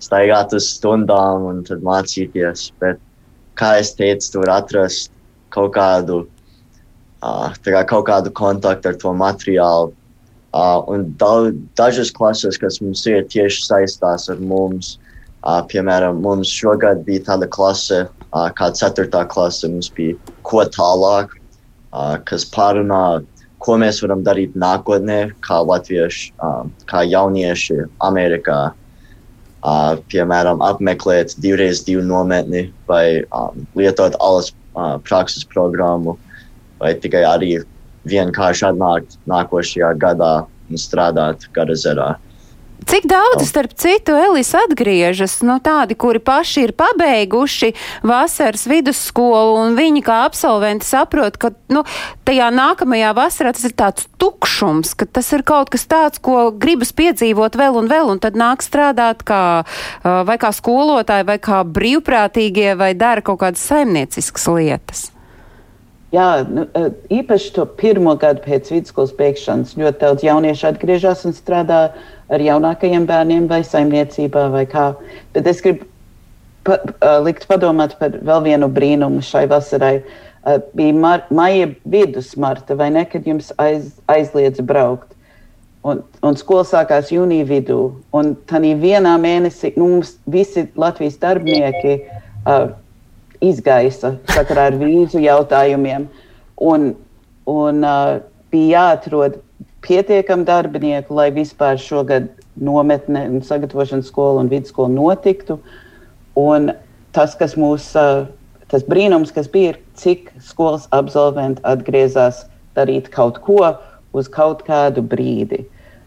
staigāt 0.03 0.55
uz 0.57 0.65
stundām 0.75 1.45
un 1.47 1.61
tad 1.67 1.85
mācīties, 1.87 2.73
bet, 2.83 2.99
kā 3.55 3.77
es 3.79 3.93
teicu, 3.95 4.33
tur 4.35 4.51
atrast 4.51 5.13
kaut 5.55 5.77
kādu 5.77 6.25
kā 7.23 7.85
kaut 7.89 8.07
kādu 8.07 8.31
kontaktu 8.31 8.89
ar 8.89 8.95
to 8.95 9.13
materiālu. 9.13 9.93
Uh, 10.57 10.81
un 10.89 11.13
da, 11.19 11.53
dažas 11.77 12.11
klases, 12.11 12.57
kas 12.57 12.81
mums 12.81 13.05
ir 13.07 13.27
tieši 13.29 13.67
saistās 13.67 14.31
ar 14.33 14.39
mums, 14.41 14.99
uh, 15.45 15.61
piemēram, 15.69 16.23
mums 16.23 16.49
šogad 16.49 17.05
bija 17.05 17.27
tāda 17.27 17.47
klase, 17.47 18.07
uh, 18.33 18.49
kā 18.57 18.71
4. 18.73 19.11
klase, 19.29 19.69
mums 19.69 19.91
bija 19.93 20.17
ko 20.43 20.65
tālāk, 20.65 21.35
uh, 21.93 22.17
kas 22.25 22.47
pārunā, 22.49 23.21
ko 23.59 23.77
mēs 23.77 24.01
varam 24.01 24.25
darīt 24.25 24.57
nākotnē, 24.57 25.35
kā 25.45 25.61
latvieši, 25.61 26.33
uh, 26.41 26.65
kā 26.89 27.05
jaunieši 27.05 27.83
Amerikā. 28.01 28.73
Uh, 29.67 29.99
piemēram, 30.09 30.63
apmeklēt 30.63 31.35
divreiz 31.43 31.83
divu 31.85 32.01
nometni 32.07 32.71
vai 32.87 33.25
um, 33.35 33.67
lietot 33.75 34.15
alas 34.23 34.53
uh, 34.77 34.97
prakses 35.03 35.45
programmu 35.45 36.15
vai 36.81 36.95
tikai 37.01 37.25
arī 37.29 37.57
vienkārši 38.07 38.71
atnākt 38.71 39.19
nākošajā 39.31 39.91
gadā 40.01 40.35
un 40.71 40.81
strādāt 40.81 41.49
Garazerā. 41.55 42.17
Cik 42.87 43.07
daudz, 43.09 43.43
starp 43.49 43.73
citu, 43.75 44.13
Elis 44.15 44.53
atgriežas 44.55 45.41
no 45.43 45.57
nu, 45.57 45.63
tādi, 45.65 45.97
kuri 45.99 46.21
paši 46.23 46.69
ir 46.69 46.73
pabeiguši 46.77 47.73
vasaras 48.07 48.63
vidusskolu, 48.69 49.57
un 49.65 49.75
viņi 49.79 50.05
kā 50.07 50.21
absolventi 50.27 50.87
saprot, 50.87 51.39
ka 51.41 51.51
nu, 51.73 51.83
tajā 52.29 52.53
nākamajā 52.55 53.11
vasarā 53.17 53.55
tas 53.57 53.67
ir 53.67 53.75
tāds 53.75 54.07
tukšums, 54.23 54.93
ka 54.95 55.09
tas 55.09 55.33
ir 55.35 55.43
kaut 55.49 55.73
kas 55.73 55.89
tāds, 55.89 56.23
ko 56.23 56.53
gribas 56.53 56.93
piedzīvot 56.95 57.59
vēl 57.59 57.81
un 57.81 57.91
vēl, 57.91 58.13
un 58.13 58.23
tad 58.23 58.39
nāk 58.39 58.63
strādāt 58.63 59.27
kā 59.27 59.43
vai 60.05 60.39
kā 60.39 60.53
skolotāji, 60.55 61.27
vai 61.27 61.41
kā 61.43 61.65
brīvprātīgie, 61.67 62.77
vai 62.79 62.93
dara 62.95 63.25
kaut 63.25 63.41
kādas 63.43 63.67
saimnieciskas 63.67 64.47
lietas. 64.53 65.09
Jā, 66.17 66.29
nu, 66.49 66.65
e, 66.73 66.89
īpaši 67.19 67.51
to 67.57 67.67
pirmo 67.77 68.15
gadu 68.21 68.41
pēc 68.45 68.71
vidusskolas 68.73 69.13
beigšanas 69.19 69.75
ļoti 69.77 70.01
daudz 70.01 70.25
jauniešu 70.25 70.71
atgriežas 70.71 71.27
un 71.29 71.35
strādā 71.37 71.81
ar 72.33 72.43
jaunākajiem 72.43 73.05
bērniem 73.09 73.49
vai 73.51 73.61
saimniecībā 73.67 74.47
vai 74.55 74.65
kā. 74.71 74.87
Bet 75.35 75.51
es 75.51 75.61
gribu 75.65 75.85
pa, 76.67 76.79
uh, 76.79 77.19
likt 77.25 77.47
padomāt 77.51 77.99
par 78.01 78.17
vēl 78.27 78.47
vienu 78.47 78.71
brīnumu 78.73 79.21
šai 79.25 79.45
vasarai. 79.51 79.99
Uh, 80.47 80.61
bija 80.79 80.95
mar, 80.97 81.27
maija 81.35 81.69
vidus, 81.85 82.33
Marta, 82.41 82.79
vai 82.79 82.89
ne, 82.95 83.05
kad 83.11 83.27
jums 83.27 83.53
aiz, 83.63 83.93
aizliedz 84.11 84.63
braukt. 84.65 85.13
Un, 85.87 86.01
un 86.27 86.39
skola 86.39 86.65
sākās 86.67 87.13
jūnija 87.15 87.47
vidū. 87.47 87.81
Un 88.17 88.35
tādā 88.51 88.73
vienā 88.81 89.15
mēnesī 89.23 89.75
nu, 89.77 89.93
mums 89.99 90.17
visi 90.27 90.67
Latvijas 90.79 91.21
darbinieki 91.23 92.01
uh, 92.01 92.73
izgaisa 93.51 94.15
sakarā 94.33 94.71
ar 94.71 94.79
vīzu 94.81 95.23
jautājumiem. 95.25 96.07
Un, 96.67 96.93
un 97.51 97.85
uh, 97.85 98.17
bija 98.53 98.87
jāatrod 98.87 99.41
pietiekami 99.87 100.47
darbinieku, 100.49 101.15
lai 101.15 101.29
vispār 101.35 101.79
šogad 101.81 102.31
nometne, 102.57 103.27
sagatavošanas 103.45 104.09
skola 104.11 104.43
un 104.43 104.51
vidusskola 104.53 104.91
notiktu. 104.93 105.59
Un 106.37 106.73
tas, 107.17 107.37
kas 107.39 107.57
mūs, 107.61 107.93
uh, 107.99 108.27
tas 108.73 108.85
brīnums, 108.89 109.33
kas 109.35 109.49
bija, 109.53 109.75
ir, 109.75 109.81
cik 109.97 110.33
skolas 110.45 110.89
absolventi 110.97 111.65
atgriezās 111.65 112.45
darīt 112.77 113.09
kaut 113.13 113.41
ko 113.45 113.63
uz 114.17 114.29
kaut 114.33 114.65
kādu 114.67 115.05
brīdi. 115.05 115.65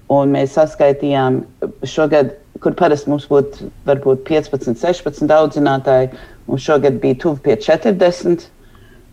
Un 0.10 0.34
mēs 0.34 0.56
saskaitījām 0.58 1.43
šogad, 1.86 2.34
kur 2.63 2.73
parasti 2.78 3.12
mums 3.12 3.28
būtu 3.30 3.69
varbūt 3.86 4.23
15, 4.28 4.73
16 4.82 5.34
audzinātāji, 5.36 6.10
un 6.49 6.62
šogad 6.62 6.99
bija 7.01 7.17
tuvu 7.23 7.39
pie 7.45 7.57
40 7.62 8.47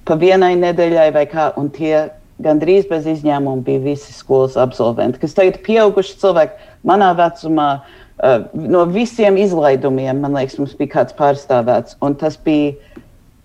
pa 0.07 0.17
vienai 0.19 0.55
nedēļai 0.59 1.11
vai 1.15 1.27
kā, 1.31 1.51
un 1.59 1.69
tie 1.75 2.09
gandrīz 2.43 2.87
bez 2.91 3.07
izņēmuma 3.11 3.65
bija 3.67 3.83
visi 3.85 4.15
skolas 4.15 4.57
absolventi, 4.61 5.21
kas 5.23 5.35
tagad 5.37 5.57
ir 5.57 5.65
pieauguši 5.67 6.19
cilvēki 6.21 6.73
manā 6.89 7.13
vecumā. 7.19 7.71
Uh, 8.17 8.47
no 8.57 8.87
visiem 8.89 9.37
izlaidumiem, 9.41 10.23
man 10.23 10.37
liekas, 10.39 10.57
mums 10.61 10.77
bija 10.79 10.95
kāds 10.95 11.17
pārstāvēts. 11.19 11.99
Tas 12.21 12.39
bija, 12.45 13.03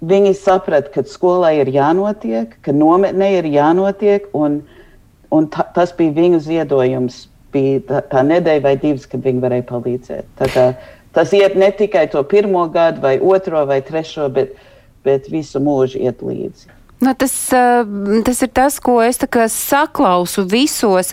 viņi 0.07 0.31
saprata, 0.39 0.93
ka 0.93 1.03
skolai 1.07 1.57
ir 1.59 1.71
jānotiek, 1.73 2.55
ka 2.63 2.75
nometnē 2.75 3.33
ir 3.41 3.49
jānotiek, 3.51 4.29
un, 4.37 4.61
un 5.31 5.49
ta, 5.51 5.67
tas 5.75 5.91
bija 5.97 6.15
viņu 6.21 6.39
ziedojums 6.47 7.25
bija 7.51 7.83
tā, 7.89 8.03
tā 8.13 8.23
nedēļa 8.27 8.63
vai 8.63 8.75
divas, 8.79 9.09
kad 9.11 9.23
viņi 9.25 9.43
varēja 9.43 9.67
palīdzēt. 9.73 10.31
Tā 10.39 10.47
kā, 10.53 10.65
tas 11.15 11.33
iet 11.35 11.55
ne 11.59 11.71
tikai 11.75 12.07
to 12.11 12.23
pirmo 12.23 12.67
gadu, 12.71 13.01
vai 13.03 13.17
otro, 13.19 13.65
vai 13.65 13.81
trešo, 13.85 14.29
bet, 14.29 14.53
bet 15.05 15.31
visu 15.31 15.63
mūžu 15.63 16.01
iet 16.01 16.23
līdzi. 16.25 16.81
Nu, 17.01 17.15
tas, 17.17 17.33
tas 18.25 18.41
ir 18.45 18.49
tas, 18.53 18.75
ko 18.77 18.99
es 19.01 19.17
saklausu 19.55 20.43
visos, 20.45 21.09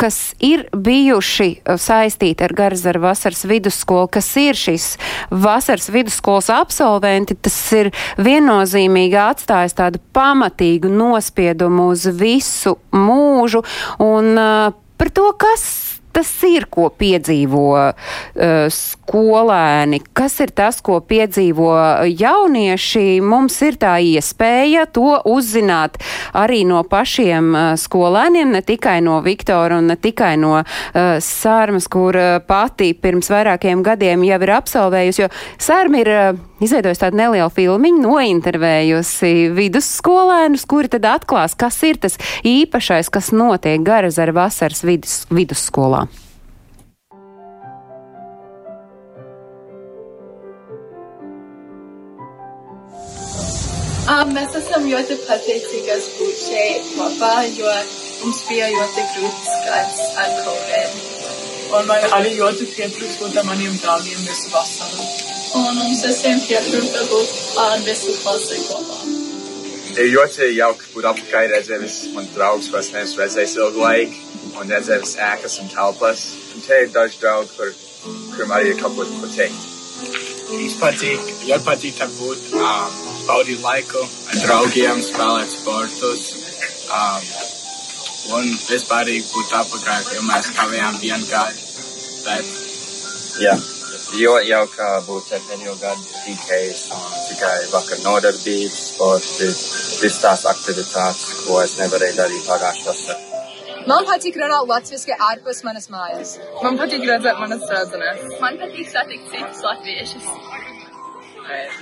kas 0.00 0.16
ir 0.40 0.62
bijuši 0.72 1.48
saistīti 1.76 2.46
ar 2.46 2.54
Garzaru 2.56 3.02
vasaras 3.02 3.44
vidusskolu, 3.50 4.08
kas 4.08 4.30
ir 4.40 4.56
šīs 4.56 4.86
vasaras 5.28 5.90
vidusskolas 5.92 6.48
absolventi. 6.54 7.36
Tas 7.36 7.58
ir 7.76 7.92
viennozīmīgi 8.16 9.20
atstājis 9.20 9.76
tādu 9.76 10.00
pamatīgu 10.16 10.88
nospiedumu 10.88 11.90
uz 11.92 12.08
visu 12.08 12.78
mūžu. 12.96 13.60
Un, 14.00 14.32
par 14.96 15.12
to, 15.12 15.28
kas 15.36 15.68
tas 16.12 16.30
ir, 16.46 16.66
ko 16.70 16.88
piedzīvo 16.94 17.64
uh, 17.76 18.66
skolēni, 18.72 20.00
kas 20.16 20.38
ir 20.44 20.52
tas, 20.56 20.80
ko 20.84 20.98
piedzīvo 21.04 21.70
jaunieši. 22.08 23.06
Mums 23.24 23.58
ir 23.66 23.78
tā 23.80 23.96
iespēja 24.02 24.86
to 24.94 25.18
uzzināt 25.28 26.00
arī 26.36 26.64
no 26.68 26.82
pašiem 26.88 27.52
uh, 27.54 27.70
skolēniem, 27.78 28.52
ne 28.56 28.64
tikai 28.66 28.98
no 29.04 29.20
Viktora 29.24 29.80
un 29.82 29.92
ne 29.92 29.98
tikai 30.00 30.34
no 30.40 30.58
uh, 30.60 31.16
Sārmas, 31.24 31.88
kur 31.90 32.16
uh, 32.18 32.36
pati 32.44 32.92
pirms 32.94 33.30
vairākiem 33.32 33.84
gadiem 33.86 34.26
jau 34.28 34.42
ir 34.44 34.54
absolvējusi, 34.58 35.24
jo 35.26 35.32
Sārma 35.62 36.04
ir 36.04 36.14
uh, 36.14 36.47
izveidojusi 36.64 37.02
tādu 37.04 37.20
nelielu 37.20 37.50
filmiņu, 37.54 38.04
nointervējusi 38.04 39.34
vidusskolēnus, 39.56 40.66
kuri 40.68 40.92
tad 40.92 41.08
atklās, 41.08 41.56
kas 41.58 41.80
ir 41.88 42.00
tas 42.02 42.18
īpašais, 42.46 43.10
kas 43.12 43.32
notiek 43.34 43.82
Garazara 43.86 44.34
vasaras 44.36 44.84
vidus, 44.86 45.20
vidusskolā. 45.30 46.06
Um, 54.08 54.30
mēs 54.32 54.54
esam 54.56 54.86
ļoti 54.88 55.18
pateicīgas 55.26 56.06
būt 56.16 56.38
šeit 56.40 56.86
kopā, 56.96 57.32
jo 57.52 57.74
mums 58.22 58.40
bija 58.48 58.70
ļoti 58.72 59.04
grūts 59.12 59.50
gads 59.66 60.00
ar 60.24 60.32
Covid. 60.46 60.96
Un 61.76 61.90
man 61.90 62.06
arī 62.16 62.38
ļoti 62.38 62.70
pietrūkst 62.72 63.20
būt 63.20 63.36
ar 63.42 63.50
maniem 63.50 63.76
draugiem 63.82 64.24
visu 64.24 64.54
vasaru. 64.54 65.37
Un 65.56 65.78
mums 65.78 66.02
visiem 66.04 66.40
pietrūkst 66.44 66.98
būt 67.12 67.30
ar 67.62 67.80
visu 67.86 68.14
klasi 68.22 68.58
kopā. 68.66 68.98
Ir 69.98 70.10
ļoti 70.12 70.50
jauki 70.52 70.90
būt 70.92 71.08
apkārt, 71.08 71.52
redzēt 71.54 71.80
visus 71.82 72.12
man 72.14 72.28
draugus, 72.34 72.68
ko 72.70 72.78
es 72.82 72.90
neesmu 72.92 73.22
redzējis 73.22 73.56
ilgu 73.56 73.82
laiku, 73.82 74.20
un 74.60 74.70
redzēt 74.74 75.06
visas 75.06 75.16
ēkas 75.30 75.58
un 75.62 75.72
telpas. 75.72 76.26
Un 76.54 76.66
te 76.66 76.82
ir 76.84 76.92
daži 76.94 77.20
draugi, 77.22 77.54
kur, 77.56 77.72
kuriem 78.34 78.54
arī 78.58 78.74
ir 78.74 78.80
kaut 78.82 78.98
ko, 78.98 79.06
ko 79.22 79.30
teikt. 79.32 79.64
Mums 80.48 80.76
patīk, 80.80 81.32
ļoti 81.48 81.64
patīk 81.66 81.96
tā 81.98 82.10
būt. 82.18 82.44
Um, 82.58 83.00
baudīt 83.28 83.64
laiku 83.64 84.04
ar 84.04 84.42
draugiem, 84.44 85.02
spēlēt 85.04 85.56
sportus. 85.56 86.28
Um, 86.88 87.32
un 88.38 88.52
vispārīgi 88.68 89.26
būt 89.32 89.56
apakaļ, 89.62 90.12
jo 90.16 90.28
mēs 90.28 90.52
kavējām 90.56 91.02
vienu 91.02 91.32
gadu. 91.32 91.66
Bet... 92.26 92.54
Jā, 93.38 93.54
jo 94.16 94.34
jau 94.48 94.64
kā 94.72 94.88
būt 95.06 95.32
ar 95.36 95.42
pēdējo 95.46 95.74
gadu 95.80 96.04
DKs 96.24 96.84
un 96.96 97.06
tikai 97.28 97.56
vakar 97.72 98.02
nodarbības, 98.04 98.76
sporti, 98.92 99.48
visas 100.02 100.20
tās 100.22 100.44
aktivitātes, 100.52 101.24
ko 101.46 101.60
es 101.62 101.76
nevarēju 101.80 102.16
darīt 102.20 102.46
pagājušajā 102.48 102.92
vasarā. 102.92 103.24
Man 103.88 104.04
patīk 104.04 104.36
runāt 104.36 104.68
latviešu 104.68 105.16
ārpus 105.30 105.62
manas 105.64 105.88
mājas. 105.92 106.36
Man 106.62 106.76
patīk 106.80 107.04
redzēt 107.08 107.38
manas 107.40 107.62
draudzenes. 107.68 108.24
Man 108.42 108.58
patīk 108.60 108.88
satikt 108.92 109.30
citus 109.32 109.62
latviešus. 109.64 110.26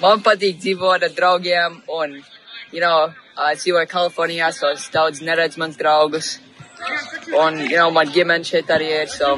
Man 0.03 0.23
patīk 0.27 0.61
dzīvot 0.63 1.03
ar 1.03 1.15
draugiem 1.17 1.81
un, 1.91 2.21
you 2.71 2.83
know, 2.83 3.09
uh, 3.11 3.53
dzīvoju 3.59 3.91
Kalifornijā, 3.91 4.53
so 4.55 4.71
es 4.75 4.87
daudz 4.95 5.23
neredzu 5.23 5.63
mans 5.63 5.79
draugus. 5.81 6.37
Un, 7.37 7.59
you 7.61 7.77
know, 7.77 7.91
man 7.91 8.11
ģimene 8.15 8.47
šeit 8.47 8.71
arī 8.71 8.89
ir, 9.01 9.09
so 9.11 9.35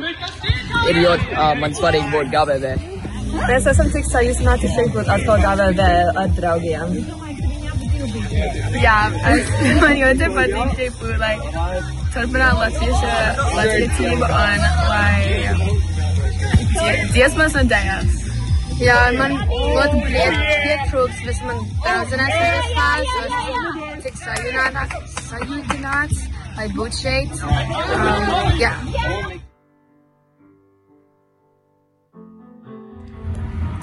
ir 0.90 1.00
ļoti 1.02 1.30
uh, 1.32 1.54
man 1.60 1.74
svarīgi 1.76 2.12
būt 2.12 2.26
GBV. 2.34 2.74
Mēs 3.48 3.68
esam 3.72 3.88
tik 3.94 4.04
sajūsmāti 4.08 4.70
šeit 4.74 4.92
būt 4.96 5.08
atkal 5.14 5.40
GBV 5.44 5.88
ar 6.22 6.28
draugiem. 6.36 6.88
Jā, 8.78 8.98
es, 9.32 9.50
man 9.82 9.94
ļoti 9.98 10.30
patīk 10.36 10.76
šeit 10.78 10.94
būt, 11.00 11.16
lai 11.22 11.34
turpināt 12.14 12.54
latviešu 12.62 13.08
latviecību 13.58 14.26
un 14.28 14.58
lai 14.92 15.18
dziesmas 17.12 17.58
un 17.58 17.70
dējas. 17.72 18.10
Jā, 18.78 18.98
man 19.18 19.32
ļoti 19.50 20.02
pietrūks 20.06 21.22
visas 21.26 21.40
man 21.48 21.56
draudzenes 21.82 22.34
vispār, 22.38 22.98
so 23.10 23.20
es 23.26 23.32
tik 24.04 24.20
sajūtināts, 24.20 25.16
sajūtināts, 25.32 26.18
lai 26.58 26.66
būtu 26.74 26.98
šeit. 26.98 27.42
Um, 27.46 28.56
jā. 28.58 28.72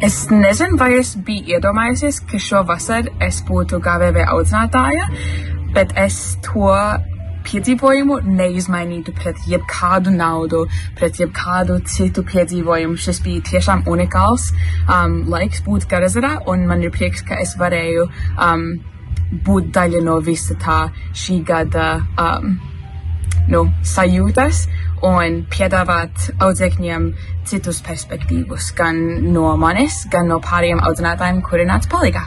Es 0.04 0.26
nezinu, 0.30 0.76
vai 0.78 0.92
es 1.00 1.16
biju 1.26 1.56
iedomājusies, 1.56 2.20
ka 2.30 2.40
šo 2.42 2.66
vasaru 2.68 3.14
es 3.24 3.40
būtu 3.48 3.80
GVV 3.84 4.26
audzinātāja, 4.28 5.08
bet 5.78 5.96
es 5.98 6.18
to 6.46 6.68
piedzīvojumu 7.46 8.18
neizmainītu 8.26 9.14
pret 9.16 9.40
jebkādu 9.48 10.12
naudu, 10.12 10.66
pret 11.00 11.22
jebkādu 11.22 11.78
citu 11.88 12.26
piedzīvojumu. 12.28 13.00
Šis 13.00 13.22
bija 13.24 13.46
tiešām 13.52 13.86
unikāls 13.88 14.50
um, 14.90 15.22
laiks 15.32 15.64
būt 15.66 15.88
Garazarā, 15.92 16.40
un 16.52 16.68
man 16.68 16.84
ir 16.84 16.92
prieks, 16.94 17.24
ka 17.26 17.40
es 17.46 17.56
varēju 17.62 18.10
um, 18.10 18.68
būt 19.32 19.72
daļa 19.76 20.04
no 20.06 20.20
visa 20.24 20.58
tā 20.62 20.80
šī 21.16 21.42
gada 21.48 21.88
um, 22.22 22.56
nu, 23.50 23.66
sajūtas 23.86 24.66
un 25.06 25.44
piedāvāt 25.54 26.30
audzēkņiem 26.42 27.10
citus 27.46 27.82
perspektīvus, 27.86 28.72
gan 28.78 29.02
no 29.34 29.52
manis, 29.62 30.04
gan 30.12 30.32
no 30.32 30.40
pārējiem 30.44 30.82
audzinātājiem, 30.88 31.44
kuri 31.46 31.68
nāca 31.70 31.92
palīgā. 31.92 32.26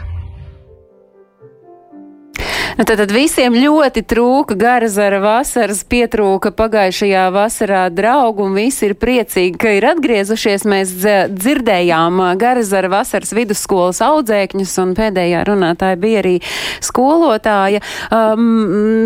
Nu, 2.78 2.84
tad, 2.86 3.00
tad 3.00 3.10
visiem 3.10 3.56
ļoti 3.58 4.04
trūka 4.06 4.54
garazara 4.54 5.18
vasaras, 5.18 5.80
pietrūka 5.90 6.52
pagājušajā 6.54 7.24
vasarā 7.34 7.80
draugu, 7.90 8.44
un 8.46 8.52
visi 8.54 8.84
ir 8.86 8.92
priecīgi, 8.94 9.58
ka 9.58 9.72
ir 9.74 9.86
atgriezušies. 9.88 10.62
Mēs 10.70 10.92
dzirdējām 11.32 12.22
garazara 12.38 12.92
vasaras 12.92 13.34
vidusskolas 13.34 13.98
audzēkņus, 14.06 14.76
un 14.84 14.92
pēdējā 14.94 15.40
runātāja 15.48 15.98
bija 15.98 16.20
arī 16.22 16.36
skolotāja. 16.78 17.82
Um, 18.14 18.46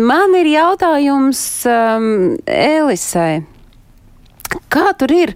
man 0.05 0.37
ir 0.37 0.51
jautājums 0.53 1.41
um, 1.65 2.37
Elisai. 2.45 3.41
Kā 4.73 4.91
tur 4.97 5.11
ir? 5.13 5.33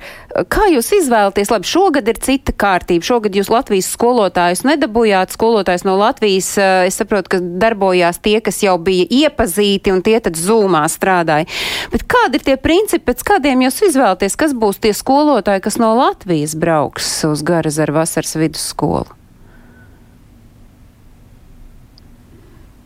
Kā 0.51 0.67
jūs 0.71 0.89
izvēlaties? 0.97 1.51
Labi, 1.53 1.69
šogad 1.69 2.07
ir 2.09 2.19
cita 2.21 2.53
kārtība. 2.53 3.05
Šogad 3.05 3.35
jūs 3.37 3.49
Latvijas 3.53 3.89
skolotājus 3.93 4.63
nedabūjāt. 4.67 5.33
Skolotājs 5.35 5.85
no 5.87 5.97
Latvijas, 5.99 6.49
eh, 6.57 6.87
es 6.89 6.97
saprotu, 6.99 7.35
ka 7.35 7.41
darbojās 7.41 8.21
tie, 8.21 8.39
kas 8.41 8.61
jau 8.63 8.77
bija 8.77 9.05
iepazīti 9.09 9.93
un 9.93 10.01
tie 10.05 10.19
tad 10.19 10.37
zūmā 10.37 10.83
strādāja. 10.91 11.49
Bet 11.93 12.07
kādi 12.09 12.41
ir 12.41 12.47
tie 12.49 12.57
principi, 12.57 13.05
pēc 13.11 13.23
kādiem 13.23 13.65
jūs 13.67 13.81
izvēlaties? 13.91 14.37
Kas 14.37 14.53
būs 14.53 14.81
tie 14.81 14.93
skolotāji, 14.93 15.61
kas 15.61 15.77
no 15.77 15.93
Latvijas 15.97 16.55
brauks 16.55 17.23
uz 17.25 17.43
Garazaru 17.45 17.93
vasaras 17.93 18.35
vidusskolu? 18.35 19.17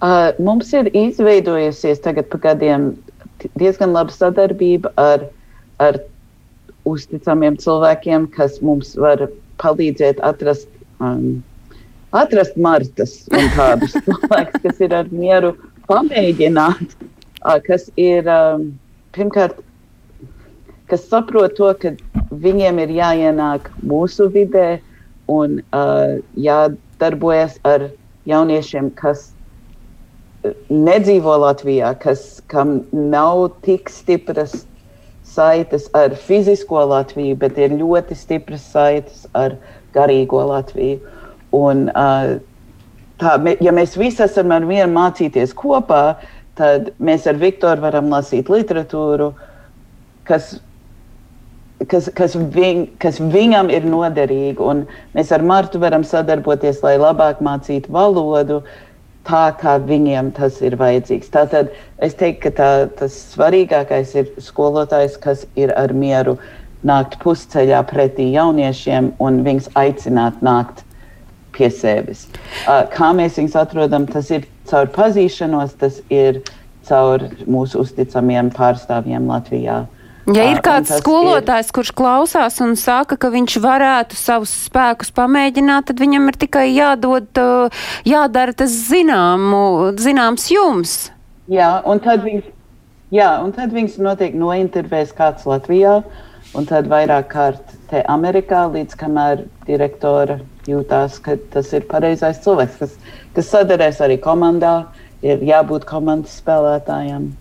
Uh, 0.01 0.33
mums 0.41 0.71
ir 0.73 0.87
izveidojusies 0.97 1.99
tagad 2.01 2.25
pa 2.31 2.39
gadiem 2.41 2.95
diezgan 3.53 3.93
laba 3.93 4.09
sadarbība 4.09 4.89
ar, 4.97 5.27
ar 5.77 5.99
uzticamiem 6.89 7.57
cilvēkiem, 7.61 8.27
kas 8.35 8.59
mums 8.65 8.95
var 8.99 9.27
palīdzēt 9.61 10.21
atrast, 10.25 10.69
um, 10.99 11.41
atrast 12.17 12.57
martas 12.57 13.17
un 13.31 13.49
tādus 13.57 13.95
cilvēkus, 14.05 14.61
kas 14.65 14.81
ir 14.85 14.95
ar 14.97 15.11
mieru 15.13 15.53
pamēģināt, 15.89 16.95
uh, 16.97 17.57
kas 17.65 17.89
ir 18.01 18.29
um, 18.31 18.71
pirmkārt, 19.15 19.59
kas 20.91 21.05
saprot 21.07 21.55
to, 21.59 21.73
ka 21.81 21.93
viņiem 22.31 22.81
ir 22.85 22.95
jāienāk 22.97 23.69
mūsu 23.85 24.27
vidē 24.33 24.81
un 25.31 25.61
uh, 25.61 26.17
jādarbojas 26.35 27.59
ar 27.67 27.91
jauniešiem, 28.27 28.91
kas 28.97 29.29
nedzīvo 30.69 31.35
Latvijā, 31.43 31.93
kas, 32.01 32.41
kam 32.51 32.81
nav 32.91 33.47
tik 33.65 33.91
stipras 33.93 34.63
saites 35.31 35.87
ar 35.97 36.15
fizisko 36.15 36.83
Latviju, 36.91 37.37
bet 37.39 37.59
ir 37.59 37.75
ļoti 37.79 38.17
stipras 38.17 38.65
saites 38.73 39.25
ar 39.37 39.55
garīgo 39.95 40.43
Latviju. 40.49 40.99
Un, 41.55 41.87
uh, 41.91 42.37
tā, 43.21 43.35
ja 43.63 43.73
mēs 43.75 43.97
visi 43.99 44.23
esam 44.25 44.51
ar 44.55 44.65
vienu 44.67 44.91
mācīties 44.95 45.55
kopā, 45.57 46.03
tad 46.59 46.91
mēs 46.99 47.27
ar 47.29 47.39
Viktoru 47.41 47.83
varam 47.83 48.11
lasīt 48.11 48.51
literatūru, 48.51 49.31
kas, 50.27 50.53
kas, 51.89 52.09
kas, 52.17 52.37
viņ, 52.55 52.85
kas 53.01 53.19
viņam 53.33 53.71
ir 53.73 53.87
noderīga. 53.87 54.77
Mēs 55.17 55.33
ar 55.35 55.45
Martu 55.47 55.81
varam 55.81 56.05
sadarboties, 56.07 56.83
lai 56.85 56.97
labāk 57.01 57.43
mācītu 57.43 57.91
valodu, 57.93 58.61
tā 59.27 59.43
kā 59.59 59.75
viņiem 59.85 60.31
tas 60.37 60.59
ir 60.65 60.77
vajadzīgs. 60.79 61.31
Tātad 61.33 61.71
es 62.01 62.15
teiktu, 62.17 62.47
ka 62.47 62.51
tā, 62.57 62.69
tas 63.01 63.17
svarīgākais 63.33 64.15
ir 64.17 64.31
skolotājs, 64.41 65.19
kas 65.21 65.45
ir 65.59 65.73
ar 65.77 65.93
mieru 65.93 66.37
nākt 66.87 67.19
pusceļā 67.21 67.83
pretī 67.89 68.31
jauniešiem 68.33 69.11
un 69.21 69.43
viņus 69.45 69.69
aicināt 69.77 70.41
nākt 70.45 70.81
pie 71.55 71.69
sevis. 71.69 72.25
Kā 72.65 73.11
mēs 73.15 73.37
viņus 73.37 73.59
atrodam, 73.61 74.07
tas 74.09 74.31
ir 74.33 74.47
caur 74.69 74.89
pazīšanos, 74.95 75.77
tas 75.81 75.99
ir 76.09 76.41
caur 76.87 77.27
mūsu 77.45 77.83
uzticamiem 77.83 78.49
pārstāvjiem 78.55 79.27
Latvijā. 79.29 79.83
Ja 80.35 80.47
ir 80.51 80.61
kāds 80.63 80.91
skolotājs, 81.01 81.69
ir... 81.69 81.75
kurš 81.75 81.91
klausās 81.97 82.59
un 82.63 82.75
saka, 82.79 83.17
ka 83.19 83.31
viņš 83.33 83.57
varētu 83.63 84.17
savus 84.19 84.53
spēkus 84.67 85.11
pamēģināt, 85.17 85.89
tad 85.89 86.01
viņam 86.03 86.29
ir 86.31 86.39
tikai 86.45 86.65
jādod, 86.71 87.41
jādara 88.07 88.55
tas 88.57 88.75
zināmu, 88.89 89.91
zināms 89.99 90.47
jums. 90.53 90.95
Jā, 91.51 91.81
un 91.89 91.99
tad 92.03 92.23
viņš, 92.27 92.47
jā, 93.15 93.31
un 93.43 93.51
tad 93.55 93.73
viņš 93.75 93.97
noteikti 94.05 94.39
nointervēs 94.39 95.11
kāds 95.17 95.47
Latvijā, 95.49 95.99
un 96.55 96.67
tad 96.69 96.87
vairāk 96.91 97.29
kārt 97.31 97.75
te 97.91 98.03
Amerikā, 98.11 98.65
līdz 98.71 98.97
kamēr 98.99 99.45
direktora 99.67 100.39
jūtās, 100.69 101.19
ka 101.23 101.35
tas 101.51 101.71
ir 101.75 101.87
pareizais 101.89 102.41
cilvēks, 102.43 102.79
kas, 102.79 102.97
kas 103.35 103.51
sadarēs 103.51 104.01
arī 104.05 104.19
komandā, 104.21 104.75
ir 105.25 105.43
jābūt 105.45 105.87
komandas 105.89 106.37
spēlētājiem. 106.41 107.31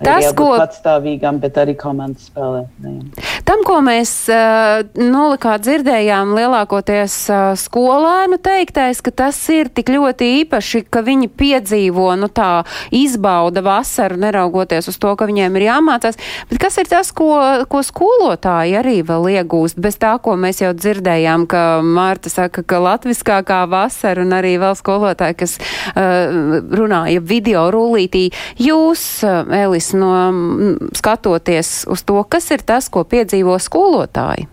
Tas, 0.00 0.30
ko 0.36 0.54
patstāvīgam, 0.56 1.40
bet 1.42 1.58
arī 1.60 1.74
komandas 1.76 2.30
spēlētājiem. 2.30 3.10
Tam, 3.44 3.60
ko 3.66 3.80
mēs 3.84 4.12
uh, 4.32 4.80
nolikā 4.96 5.56
dzirdējām, 5.60 6.32
lielākoties 6.38 7.16
uh, 7.28 7.40
skolēnu 7.58 8.38
teiktais, 8.40 9.02
ka 9.04 9.12
tas 9.12 9.36
ir 9.52 9.68
tik 9.74 9.90
ļoti 9.92 10.28
īpaši, 10.40 10.84
ka 10.88 11.02
viņi 11.04 11.28
piedzīvo, 11.40 12.06
nu 12.20 12.30
tā, 12.32 12.62
izbauda 12.94 13.60
vasaru, 13.66 14.16
neraugoties 14.22 14.88
uz 14.92 14.96
to, 15.02 15.12
ka 15.18 15.28
viņiem 15.28 15.58
ir 15.58 15.66
jāmācās. 15.66 16.16
Bet 16.48 16.62
kas 16.62 16.80
ir 16.80 16.88
tas, 16.88 17.12
ko, 17.16 17.34
ko 17.68 17.82
skolotāji 17.84 18.78
arī 18.80 19.00
vēl 19.04 19.28
iegūst, 19.34 19.80
bez 19.82 20.00
tā, 20.00 20.14
ko 20.22 20.36
mēs 20.40 20.62
jau 20.64 20.72
dzirdējām, 20.76 21.44
ka 21.50 21.64
Mārta 21.84 22.32
saka, 22.32 22.64
ka 22.64 22.80
latviskākā 22.80 23.60
vasara 23.68 24.24
un 24.24 24.32
arī 24.38 24.54
vēl 24.62 24.78
skolotāji, 24.80 25.40
kas 25.44 25.58
uh, 25.60 26.60
runāja 26.72 27.20
video 27.20 27.68
rullītī. 27.74 28.28
Jūs, 28.62 29.06
uh, 29.26 29.44
Elis, 29.60 29.89
no 29.96 30.12
skatoties 30.96 31.84
uz 31.90 32.02
to, 32.06 32.18
kas 32.28 32.50
ir 32.54 32.64
tas, 32.66 32.88
ko 32.92 33.04
piedzīvo 33.04 33.56
skolotāji? 33.62 34.48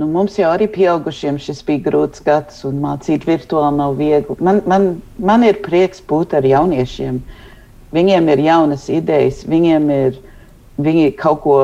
Nu, 0.00 0.06
mums 0.08 0.38
jau 0.38 0.48
arī 0.48 0.64
pieaugušiem 0.72 1.36
šis 1.42 1.58
bija 1.66 1.84
grūts 1.90 2.22
gads, 2.24 2.62
un 2.64 2.78
mācīt 2.80 3.26
virtuāli 3.28 3.76
nav 3.76 3.98
viegli. 3.98 4.36
Man, 4.40 4.62
man, 4.70 4.86
man 5.20 5.44
ir 5.44 5.58
prieks 5.60 6.00
būt 6.00 6.32
ar 6.38 6.46
jauniešiem. 6.48 7.18
Viņiem 7.92 8.30
ir 8.32 8.42
jaunas 8.46 8.86
idejas, 8.88 9.42
viņiem 9.44 9.90
ir 9.92 10.16
viņi 10.80 11.10
kaut 11.20 11.42
ko 11.44 11.58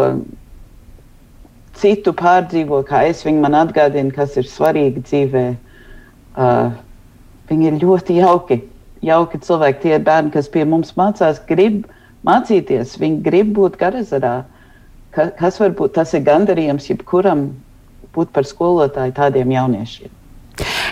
citu 1.81 2.13
pārdzīvo, 2.17 2.83
kā 2.89 3.07
es. 3.09 3.25
Viņi 3.25 3.41
man 3.41 3.57
atgādina, 3.57 4.13
kas 4.13 4.37
ir 4.37 4.49
svarīgi 4.51 5.05
dzīvē. 5.07 5.47
Uh, 6.37 6.77
viņi 7.49 7.71
ir 7.71 7.81
ļoti 7.81 8.19
jauki 8.21 8.61
jauki 9.05 9.41
cilvēki, 9.43 9.83
tie 9.83 9.99
bērni, 10.03 10.33
kas 10.35 10.49
pie 10.53 10.65
mums 10.69 10.95
mācās, 10.99 11.41
grib 11.49 11.85
mācīties, 12.27 12.97
viņi 13.01 13.23
grib 13.25 13.55
būt 13.57 13.79
Garazarā. 13.81 14.37
Ka, 15.17 15.31
kas 15.39 15.61
var 15.63 15.73
būt 15.77 15.95
tas 15.97 16.13
ir 16.17 16.25
gandarījums 16.27 16.91
jebkuram 16.91 17.49
būt 18.17 18.33
par 18.37 18.49
skolotāju 18.49 19.17
tādiem 19.17 19.53
jauniešiem? 19.55 20.13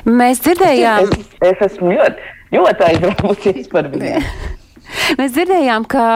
Mēs 0.05 0.43
dzirdējām, 0.45 1.09
es, 1.09 1.15
es, 1.21 1.39
es 1.53 1.65
esmu 1.71 1.95
ļoti, 1.97 2.29
ļoti 2.57 2.87
aizrauties 2.91 3.73
par 3.73 3.89
viņiem. 3.93 4.29
Mēs 5.19 5.35
dzirdējām, 5.35 5.87
ka 5.89 6.07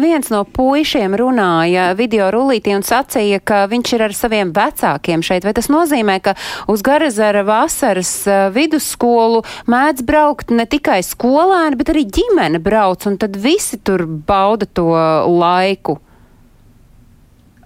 viens 0.00 0.28
no 0.32 0.42
puišiem 0.44 1.14
runāja 1.18 1.90
video 1.98 2.28
rullītī 2.34 2.74
un 2.76 2.84
sacīja, 2.86 3.40
ka 3.44 3.64
viņš 3.70 3.92
ir 3.96 4.04
ar 4.08 4.16
saviem 4.16 4.52
vecākiem 4.56 5.22
šeit. 5.26 5.46
Vai 5.46 5.54
tas 5.56 5.70
nozīmē, 5.72 6.18
ka 6.24 6.36
uz 6.70 6.82
Garazara 6.86 7.44
vasaras 7.46 8.12
eh, 8.30 8.46
vidusskolu 8.54 9.44
mēdz 9.70 10.06
braukt 10.06 10.50
ne 10.54 10.66
tikai 10.68 11.00
skolēni, 11.06 11.78
bet 11.78 11.92
arī 11.94 12.06
ģimene 12.18 12.60
brauc, 12.62 13.06
un 13.08 13.18
tad 13.20 13.38
visi 13.40 13.78
tur 13.78 14.06
bauda 14.06 14.66
to 14.66 14.90
laiku? 15.30 16.00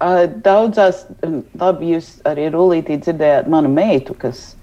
Daudzās, 0.01 1.03
labi, 1.61 1.91
jūs 1.93 2.15
arī 2.25 2.47
rullītī 2.49 2.97
dzirdējāt 3.03 3.49
manu 3.53 3.69
meitu, 3.69 4.15
kas, 4.17 4.55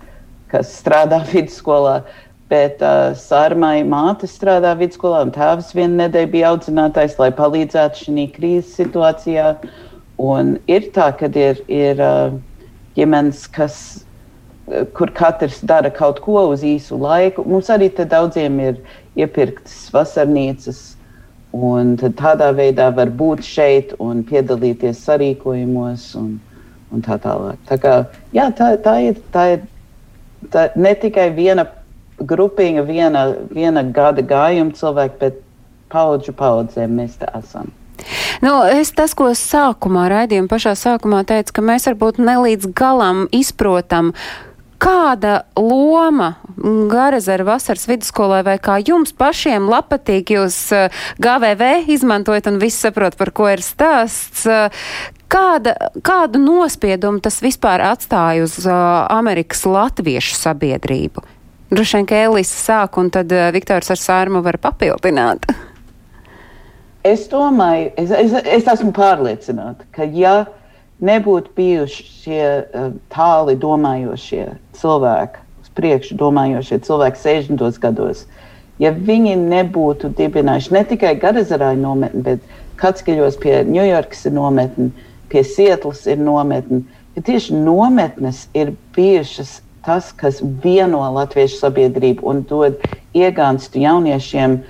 kas 0.51 0.73
strādā 0.81 1.21
vidusskolā. 1.31 2.01
Uh, 2.03 2.28
Bet 2.49 2.81
uh, 2.81 3.13
Sārmai 3.19 3.83
māte 3.85 4.29
strādā 4.31 4.73
vidusskolā, 4.79 5.21
un 5.27 5.33
tēvs 5.35 5.75
vienu 5.77 5.99
nedēļu 6.01 6.31
bija 6.33 6.53
audzinātājs, 6.55 7.19
lai 7.21 7.29
palīdzētu 7.37 8.07
šajā 8.07 8.27
krīzes 8.37 8.73
situācijā. 8.79 9.51
Un 10.19 10.57
ir 10.71 10.89
tā, 10.95 11.11
ka 11.19 11.29
ir, 11.29 11.61
ir 11.69 12.01
uh, 12.01 12.33
ģimenes, 12.97 13.45
kas, 13.53 13.77
uh, 14.71 14.87
kur 14.97 15.13
katrs 15.13 15.61
dara 15.61 15.93
kaut 15.93 16.23
ko 16.25 16.47
uz 16.55 16.65
īsu 16.65 16.97
laiku. 16.97 17.45
Mums 17.45 17.69
arī 17.75 17.91
daudziem 18.01 18.59
ir 18.65 18.81
iepirktas 19.19 19.91
vasarnīcas, 19.93 20.83
un 21.53 21.97
tādā 22.01 22.49
veidā 22.57 22.89
var 22.97 23.13
būt 23.13 23.45
šeit 23.45 23.93
un 24.01 24.25
piedalīties 24.25 25.05
sarīkojumos 25.05 26.15
un, 26.17 26.39
un 26.93 27.05
tā 27.05 27.21
tālāk. 27.21 27.61
Tā, 27.69 27.77
kā, 27.83 27.97
jā, 28.33 28.49
tā, 28.57 28.77
tā 28.81 29.01
ir, 29.05 29.21
tā 29.35 29.51
ir 29.57 29.67
tā, 30.53 30.69
ne 30.77 30.95
tikai 30.95 31.31
viena 31.37 31.67
grupiņa, 32.21 32.85
viena, 32.87 33.27
viena 33.55 33.83
gada 33.83 34.23
gājuma 34.23 34.77
cilvēki, 34.79 35.19
bet 35.21 35.43
paudžu 35.93 36.35
paudzēm 36.37 36.99
mēs 37.01 37.19
te 37.21 37.29
esam. 37.39 37.73
Nu, 38.45 38.61
es 38.71 38.93
tas, 38.95 39.15
ko 39.19 39.33
sākumā 39.35 40.07
raidījuma 40.13 40.51
pašā 40.51 40.77
sākumā 40.79 41.25
teicu, 41.27 41.57
ka 41.57 41.65
mēs 41.65 41.89
varbūt 41.91 42.21
nelīdz 42.23 42.71
galam 42.79 43.27
izprotam, 43.35 44.13
kāda 44.79 45.43
loma 45.59 46.37
Garazera 46.91 47.45
vasaras 47.47 47.87
vidusskolē 47.91 48.45
vai 48.47 48.57
kā 48.63 48.79
jums 48.83 49.13
pašiem 49.15 49.67
patīk, 49.91 50.35
jūs 50.35 50.57
eh, 50.75 50.91
GVV 51.19 51.91
izmantojat 51.91 52.47
un 52.51 52.59
visi 52.63 52.79
saprot, 52.87 53.17
par 53.19 53.31
ko 53.31 53.49
ir 53.51 53.63
stāsts. 53.63 54.47
Eh, 54.47 54.71
kāda, 55.31 55.75
kādu 56.03 56.41
nospiedumu 56.43 57.21
tas 57.23 57.41
vispār 57.43 57.83
atstāja 57.85 58.47
uz 58.47 58.59
uh, 58.65 59.07
Amerikas 59.13 59.67
latviešu 59.69 60.39
sabiedrību? 60.39 61.23
Droši 61.71 61.99
vien, 61.99 62.07
ka 62.09 62.17
Elisa 62.17 62.57
sāk, 62.57 62.97
un 62.97 63.11
tad 63.13 63.33
uh, 63.35 63.51
Viktors 63.53 63.91
ar 63.93 64.01
Sārmu 64.01 64.41
var 64.41 64.57
papildināt. 64.57 65.45
es 67.05 67.27
domāju, 67.29 67.91
es, 68.01 68.11
es, 68.11 68.33
es 68.57 68.71
esmu 68.73 68.95
pārliecināta, 68.97 69.85
ka 69.93 70.07
ja 70.17 70.47
nebūtu 71.05 71.53
bijuši 71.59 72.07
šie 72.23 72.47
uh, 72.49 72.89
tāli 73.13 73.59
domājošie 73.61 74.47
cilvēki, 74.81 75.45
uz 75.61 75.75
priekšu 75.77 76.17
domājošie 76.25 76.81
cilvēki 76.89 77.23
60. 77.27 77.83
gados, 77.85 78.25
ja 78.81 78.95
viņi 78.97 79.37
nebūtu 79.37 80.15
dibinājuši 80.17 80.73
ne 80.73 80.85
tikai 80.89 81.15
Garazarāju 81.21 81.85
nometni, 81.85 82.25
bet 82.33 82.59
Katskaļos 82.81 83.37
pie 83.45 83.61
Ņujorkas 83.69 84.25
ir 84.25 84.39
nometni, 84.41 84.91
pie 85.29 85.45
Sietlas 85.45 86.07
ir 86.09 86.17
nometni, 86.17 86.81
ka 87.13 87.29
tieši 87.29 87.61
nometnes 87.61 88.47
ir 88.57 88.73
bijušas 88.97 89.59
tas, 89.89 90.13
kas 90.13 90.43
vieno 90.65 91.01
latviešu 91.17 91.63
sabiedrību 91.63 92.29
un 92.29 92.45
dod 92.49 92.77
iegānstu 93.17 93.81
jauniešiem 93.81 94.61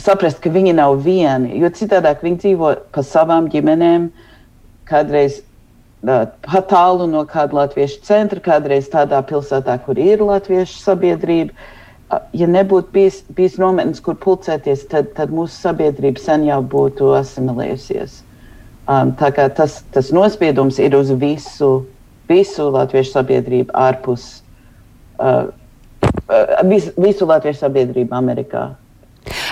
saprast, 0.00 0.40
ka 0.40 0.52
viņi 0.54 0.72
nav 0.78 0.96
vieni. 1.04 1.58
Jo 1.60 1.68
citādi 1.74 2.14
viņi 2.22 2.40
dzīvo 2.44 2.72
pa 2.94 3.04
savām 3.04 3.50
ģimenēm, 3.52 4.08
kādreiz 4.88 5.42
pat 6.02 6.68
tālu 6.70 7.08
no 7.10 7.24
kāda 7.28 7.64
latviešu 7.64 8.00
centra, 8.06 8.40
kādreiz 8.40 8.88
tādā 8.92 9.20
pilsētā, 9.26 9.78
kur 9.84 9.98
ir 9.98 10.22
latviešu 10.22 10.78
sabiedrība. 10.80 11.52
Ja 12.32 12.46
nebūtu 12.48 12.88
bijis, 12.94 13.20
bijis 13.36 13.58
nometnes, 13.60 14.00
kur 14.00 14.16
pulcēties, 14.16 14.86
tad, 14.88 15.12
tad 15.18 15.34
mūsu 15.34 15.52
sabiedrība 15.58 16.22
sen 16.22 16.46
jau 16.46 16.62
būtu 16.64 17.12
asimilējusies. 17.18 18.22
Um, 18.88 19.12
tā 19.20 19.28
kā 19.36 19.50
tas, 19.52 19.82
tas 19.92 20.08
nospiedums 20.16 20.78
ir 20.80 20.96
uz 20.96 21.10
visu, 21.20 21.82
visu 22.28 22.68
latviešu 22.74 23.14
sabiedrību 23.16 23.74
ārpus, 23.74 24.26
uh, 25.18 25.48
uh, 25.48 26.58
vis, 26.68 26.90
visu 26.96 27.28
latviešu 27.28 27.66
sabiedrību 27.66 28.14
Amerikā. 28.16 28.68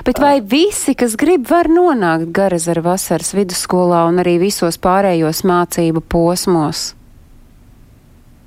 Bet 0.07 0.20
vai 0.22 0.39
visi, 0.41 0.95
kas 0.97 1.16
grib, 1.18 1.49
var 1.51 1.68
nonākt 1.68 2.31
Garazara 2.33 2.85
vasaras 2.85 3.35
vidusskolā 3.37 4.05
un 4.09 4.22
arī 4.22 4.37
visos 4.41 4.79
pārējos 4.81 5.43
mācību 5.49 6.05
posmos? 6.09 6.93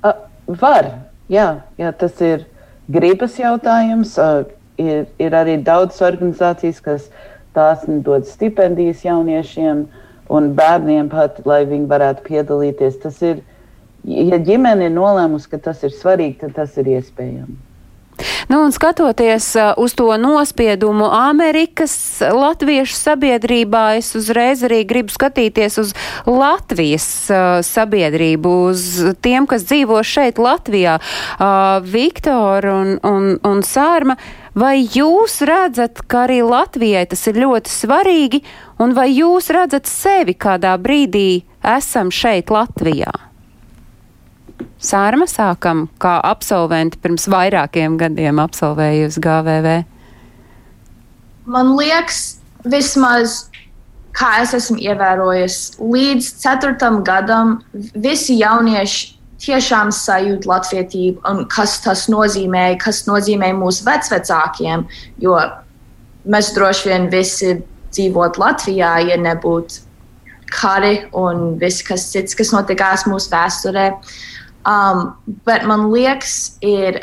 Uh, 0.00 0.16
var, 0.62 0.88
jā, 1.30 1.50
jā, 1.78 1.92
tas 1.92 2.16
ir 2.24 2.46
gribas 2.90 3.36
jautājums. 3.38 4.16
Uh, 4.18 4.48
ir, 4.80 5.06
ir 5.20 5.36
arī 5.36 5.58
daudz 5.64 6.00
organizācijas, 6.04 6.80
kas 6.84 7.08
tās 7.56 7.84
dod 8.06 8.26
stipendijas 8.28 9.04
jauniešiem 9.04 9.84
un 10.30 10.50
bērniem 10.56 11.10
pat, 11.12 11.40
lai 11.48 11.64
viņi 11.68 11.88
varētu 11.90 12.26
piedalīties. 12.28 13.00
Tas 13.02 13.20
ir, 13.26 13.42
ja 14.04 14.38
ģimene 14.38 14.88
ir 14.88 14.94
nolēmusi, 14.94 15.50
ka 15.50 15.60
tas 15.70 15.82
ir 15.86 15.94
svarīgi, 15.94 16.38
tad 16.44 16.56
tas 16.56 16.78
ir 16.80 16.94
iespējams. 16.98 17.66
Nu, 18.48 18.64
un 18.64 18.72
skatoties 18.72 19.54
uh, 19.54 19.72
uz 19.76 19.94
to 19.94 20.16
nospiedumu 20.16 21.06
Amerikas 21.12 21.94
latviešu 22.20 22.96
sabiedrībā, 22.98 23.84
es 24.00 24.10
uzreiz 24.18 24.64
arī 24.66 24.82
gribu 24.88 25.14
skatīties 25.14 25.78
uz 25.80 25.94
Latvijas 26.26 27.06
uh, 27.30 27.60
sabiedrību, 27.64 28.54
uz 28.72 28.82
tiem, 29.22 29.46
kas 29.46 29.64
dzīvo 29.70 30.02
šeit 30.04 30.42
Latvijā. 30.42 30.98
Uh, 31.38 31.78
Viktor 31.86 32.66
un, 32.74 32.92
un, 33.06 33.32
un 33.46 33.64
Sārma, 33.64 34.18
vai 34.58 34.80
jūs 34.82 35.40
redzat, 35.46 36.04
ka 36.10 36.26
arī 36.26 36.42
Latvijai 36.44 37.06
tas 37.08 37.24
ir 37.30 37.40
ļoti 37.40 37.72
svarīgi, 37.72 38.44
un 38.82 38.98
vai 38.98 39.08
jūs 39.14 39.52
redzat 39.54 39.88
sevi 39.88 40.36
kādā 40.36 40.76
brīdī 40.80 41.44
esam 41.78 42.12
šeit 42.12 42.50
Latvijā? 42.52 43.29
Sārma 44.80 45.26
sākam, 45.30 45.86
kā 46.00 46.18
absolventi 46.24 46.98
pirms 47.00 47.28
vairākiem 47.30 47.98
gadiem 48.00 48.40
absolvējusi 48.42 49.22
GVV? 49.24 49.76
Man 51.50 51.74
liekas, 51.78 52.40
vismaz 52.64 53.50
kā 54.16 54.40
es 54.42 54.52
esmu 54.56 54.78
ievērojis, 54.82 55.56
līdz 55.80 56.28
ceturtam 56.42 57.00
gadam 57.06 57.58
visi 57.94 58.38
jaunieši 58.40 59.16
tiešām 59.40 59.92
sajūt 59.94 60.46
latvietību 60.48 61.24
un 61.30 61.44
kas 61.52 61.78
tas 61.84 62.06
nozīmē, 62.12 62.74
kas 62.82 63.06
nozīmē 63.08 63.52
mūsu 63.56 63.86
vecvecākiem, 63.86 64.84
jo 65.22 65.38
mēs 66.28 66.52
droši 66.56 66.90
vien 66.90 67.08
visi 67.12 67.54
dzīvot 67.90 68.36
Latvijā, 68.38 68.98
ja 69.08 69.16
nebūtu 69.18 69.86
kari 70.50 71.06
un 71.16 71.56
viss 71.60 71.84
kas 71.86 72.08
cits, 72.12 72.36
kas 72.38 72.52
notikās 72.54 73.06
mūsu 73.08 73.30
vēsturē. 73.32 73.86
Um, 74.68 75.14
bet 75.46 75.64
man 75.64 75.88
liekas, 75.92 76.58
ir 76.60 77.00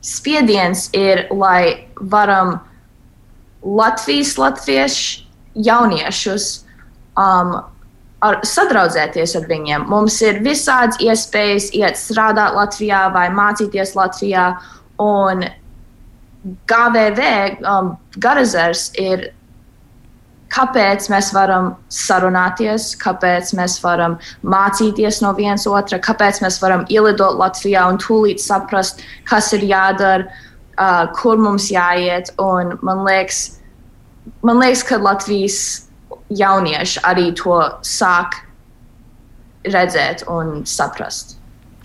spiediens, 0.00 0.88
ir, 0.96 1.26
lai 1.30 1.88
varam 2.00 2.58
Latvijas 3.62 4.36
latviešu 4.38 5.26
jauniešus 5.58 6.46
um, 7.18 7.58
ar, 8.24 8.38
sadraudzēties 8.46 9.34
ar 9.38 9.48
viņiem. 9.50 9.86
Mums 9.90 10.20
ir 10.24 10.40
visādas 10.44 11.00
iespējas 11.02 11.70
iet 11.76 11.98
strādāt 11.98 12.56
Latvijā 12.56 13.08
vai 13.14 13.26
mācīties 13.34 13.96
Latvijā. 13.98 14.52
Un 15.02 15.44
GVV 16.70 17.28
um, 17.66 17.92
Garazers 18.16 18.88
ir 18.98 19.32
kāpēc 20.54 21.08
mēs 21.12 21.30
varam 21.36 21.72
sarunāties, 21.92 22.90
kāpēc 23.02 23.52
mēs 23.58 23.78
varam 23.84 24.16
mācīties 24.42 25.20
no 25.24 25.34
viens 25.36 25.66
otra, 25.68 26.00
kāpēc 26.02 26.42
mēs 26.44 26.60
varam 26.62 26.86
ielidot 26.88 27.38
Latvijā 27.38 27.84
un 27.90 28.00
tūlīt 28.02 28.42
saprast, 28.42 29.02
kas 29.28 29.52
ir 29.56 29.66
jādara, 29.68 30.28
uh, 30.78 31.04
kur 31.18 31.40
mums 31.40 31.70
jāiet. 31.72 32.32
Un 32.42 32.78
man 32.82 33.04
liekas, 33.06 33.58
man 34.42 34.62
liekas, 34.62 34.84
ka 34.88 35.00
Latvijas 35.02 35.60
jaunieši 36.28 37.04
arī 37.08 37.30
to 37.36 37.60
sāk 37.86 38.40
redzēt 39.68 40.24
un 40.30 40.62
saprast. 40.68 41.36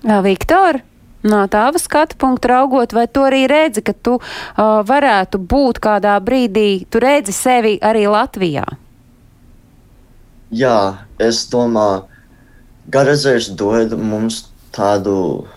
Viktor? 0.04 0.82
No 1.24 1.46
tava 1.48 1.80
skatu 1.80 2.18
punkta 2.20 2.50
raugot, 2.52 2.92
vai 2.92 3.06
tu 3.08 3.24
arī 3.24 3.46
redzi, 3.48 3.80
ka 3.86 3.94
tu 3.96 4.18
uh, 4.20 4.82
varētu 4.84 5.40
būt 5.40 5.80
kādā 5.84 6.18
brīdī, 6.20 6.84
tu 6.92 7.00
redzi 7.00 7.32
sevi 7.32 7.78
arī 7.80 8.04
Latvijā? 8.12 8.66
Jā, 10.52 11.06
es 11.24 11.46
domāju, 11.50 12.04
Garazers 12.92 13.48
dod 13.56 13.96
mums 13.96 14.42
tādu, 14.76 15.48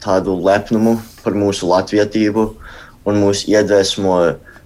tādu 0.00 0.38
lepnumu 0.40 0.96
par 1.20 1.36
mūsu 1.36 1.68
latvietību 1.68 2.46
un 3.04 3.20
mūs 3.20 3.44
iedvesmo 3.50 4.16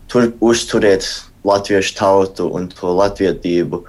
tur 0.06 0.30
uzturēt 0.38 1.08
latviešu 1.44 1.96
tautu 1.98 2.46
un 2.54 2.68
to 2.70 2.94
latvietību. 2.94 3.82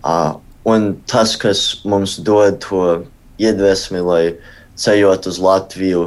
Uh, 0.00 0.40
un 0.64 0.94
tas, 1.06 1.36
kas 1.36 1.82
mums 1.84 2.16
dod 2.24 2.62
to 2.64 3.04
iedvesmi, 3.42 4.00
lai 4.00 4.24
ceļot 4.82 5.28
uz 5.30 5.38
Latviju, 5.42 6.04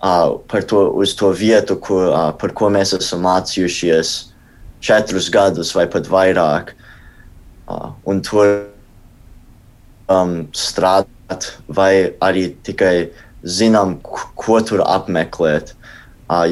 par 0.00 0.66
to, 0.70 0.82
uz 0.94 1.14
to 1.18 1.32
vietu, 1.34 1.76
kur, 1.82 2.10
par 2.38 2.54
ko 2.54 2.70
mēs 2.70 2.94
esam 2.96 3.24
mācījušies 3.26 4.16
četrus 4.84 5.30
gadus 5.34 5.74
vai 5.74 5.88
pat 5.90 6.06
vairāk. 6.10 6.74
Un 8.08 8.20
tur 8.24 8.68
um, 10.08 10.36
strādāt, 10.56 11.50
vai 11.68 12.14
arī 12.24 12.48
tikai 12.64 13.10
zinām, 13.42 13.98
ko 14.02 14.60
tur 14.64 14.84
apmeklēt, 14.86 15.74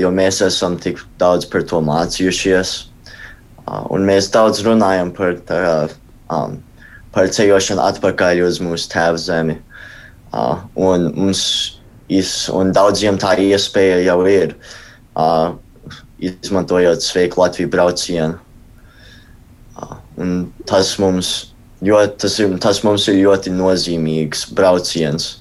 jo 0.01 0.11
mēs 0.13 0.43
esam 0.45 0.77
tik 0.81 1.01
daudz 1.21 1.49
par 1.49 1.65
to 1.69 1.81
mācījušies. 1.85 2.77
Un 3.91 4.05
mēs 4.07 4.31
daudz 4.35 4.63
runājam 4.67 5.11
par, 5.15 5.39
tā, 5.49 5.61
um, 6.31 6.61
par 7.15 7.31
ceļošanu 7.35 7.83
atpakaļ 7.83 8.45
uz 8.47 8.61
mūsu 8.63 8.91
tēvu 8.93 9.19
zemi. 9.19 9.57
Uh, 10.35 10.59
un 10.75 11.11
mums 11.15 11.43
is, 12.09 12.49
un 12.53 12.73
daudziem 12.75 13.19
tā 13.21 13.35
iespēja 13.41 14.01
jau 14.05 14.19
ir, 14.31 14.55
uh, 15.17 15.55
izmantojot 16.19 17.05
sveiku 17.05 17.43
Latviju 17.43 17.71
braucienu. 17.73 18.39
Uh, 19.77 19.97
tas, 20.67 20.95
mums, 20.99 21.53
jo, 21.85 22.01
tas, 22.19 22.39
ir, 22.41 22.57
tas 22.63 22.83
mums 22.85 23.07
ir 23.13 23.21
ļoti 23.21 23.53
nozīmīgs 23.55 24.47
brauciens, 24.57 25.37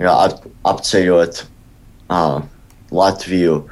ap, 0.00 0.46
apceļot 0.68 1.44
uh, 1.44 2.40
Latviju 2.92 3.62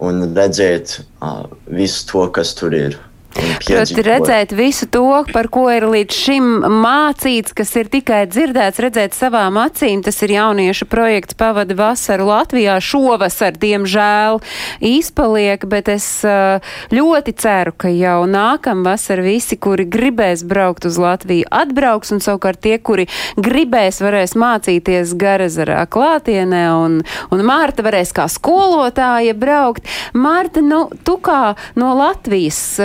un 0.00 0.24
redzēt 0.36 1.00
uh, 1.20 1.44
visu 1.68 2.06
to, 2.08 2.26
kas 2.34 2.54
tur 2.56 2.76
ir. 2.76 2.98
Proti 3.30 4.02
redzēt 4.02 4.52
visu 4.56 4.88
to, 4.90 5.22
par 5.30 5.46
ko 5.52 5.68
ir 5.70 5.84
līdz 5.90 6.16
šim 6.16 6.46
mācīts, 6.82 7.54
kas 7.54 7.70
ir 7.78 7.90
tikai 7.92 8.24
dzirdēts, 8.30 8.80
redzēt 8.82 9.14
savām 9.14 9.58
acīm. 9.60 10.02
Tas 10.02 10.18
ir 10.26 10.34
jauniešu 10.34 10.88
projekts 10.90 11.36
Pavada 11.38 11.76
vasaru 11.78 12.26
Latvijā. 12.30 12.78
Šovasar, 12.82 13.54
diemžēl, 13.60 14.40
izpaliek, 14.82 15.66
bet 15.70 15.90
es 15.92 16.06
uh, 16.26 16.58
ļoti 16.94 17.34
ceru, 17.38 17.74
ka 17.76 17.92
jau 17.92 18.24
nākam 18.30 18.82
vasar 18.86 19.22
visi, 19.24 19.58
kuri 19.60 19.86
gribēs 19.86 20.42
braukt 20.48 20.88
uz 20.88 20.98
Latviju, 21.00 21.46
atbrauks, 21.54 22.10
un 22.16 22.24
savukārt 22.24 22.62
tie, 22.66 22.76
kuri 22.82 23.06
gribēs, 23.38 24.02
varēs 24.02 24.34
mācīties 24.40 25.14
Garazarā 25.20 25.84
klātienē, 25.90 26.64
un, 26.80 27.00
un 27.30 27.46
Mārta 27.46 27.86
varēs 27.86 28.14
kā 28.16 28.26
skolotāja 28.32 29.36
braukt. 29.38 29.86
Mārta, 30.18 30.64
nu, 30.64 30.88
tu 31.06 31.20
kā 31.22 31.54
no 31.78 31.94
Latvijas. 32.00 32.80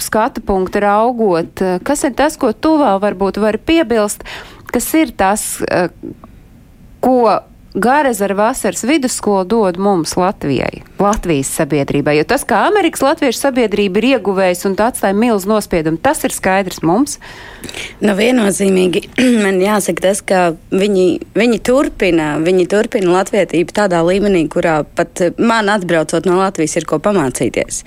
Skatu 0.00 0.44
punkta 0.46 0.82
raugot, 0.84 1.64
uh, 1.64 1.76
kas 1.86 2.06
ir 2.08 2.16
tas, 2.18 2.38
ko 2.40 2.52
tu 2.52 2.76
vēl 2.80 3.02
varbūt 3.02 3.40
vari 3.42 3.60
piebilst, 3.62 4.24
kas 4.72 4.88
ir 4.98 5.12
tas, 5.16 5.48
uh, 5.66 5.90
ko 7.04 7.20
Gārezara 7.76 8.32
vasaras 8.32 8.86
vidusskola 8.88 9.42
dod 9.44 9.76
mums 9.76 10.14
Latvijai, 10.16 10.80
Latvijas 10.96 11.50
sabiedrībai, 11.58 12.14
jo 12.16 12.24
tas, 12.24 12.46
kā 12.48 12.62
Amerikas 12.70 13.02
latviešu 13.04 13.42
sabiedrība 13.42 14.00
ir 14.00 14.06
ieguvējis 14.14 14.64
un 14.70 14.76
tā 14.78 14.86
atstāja 14.88 15.12
milzu 15.16 15.50
nospiedumu, 15.50 16.00
tas 16.00 16.24
ir 16.24 16.32
skaidrs 16.32 16.80
mums. 16.80 17.18
Nu, 18.00 18.14
viennozīmīgi 18.16 19.02
man 19.44 19.60
jāsaka 19.60 20.06
tas, 20.06 20.22
ka 20.24 20.46
viņi, 20.72 21.04
viņi 21.36 21.60
turpina, 21.68 22.30
viņi 22.40 22.64
turpina 22.72 23.12
latvietību 23.18 23.76
tādā 23.76 24.00
līmenī, 24.08 24.46
kurā 24.48 24.78
pat 24.96 25.26
man 25.36 25.68
atbraucot 25.76 26.24
no 26.24 26.40
Latvijas 26.40 26.78
ir 26.80 26.88
ko 26.88 26.96
pamācīties. 27.04 27.82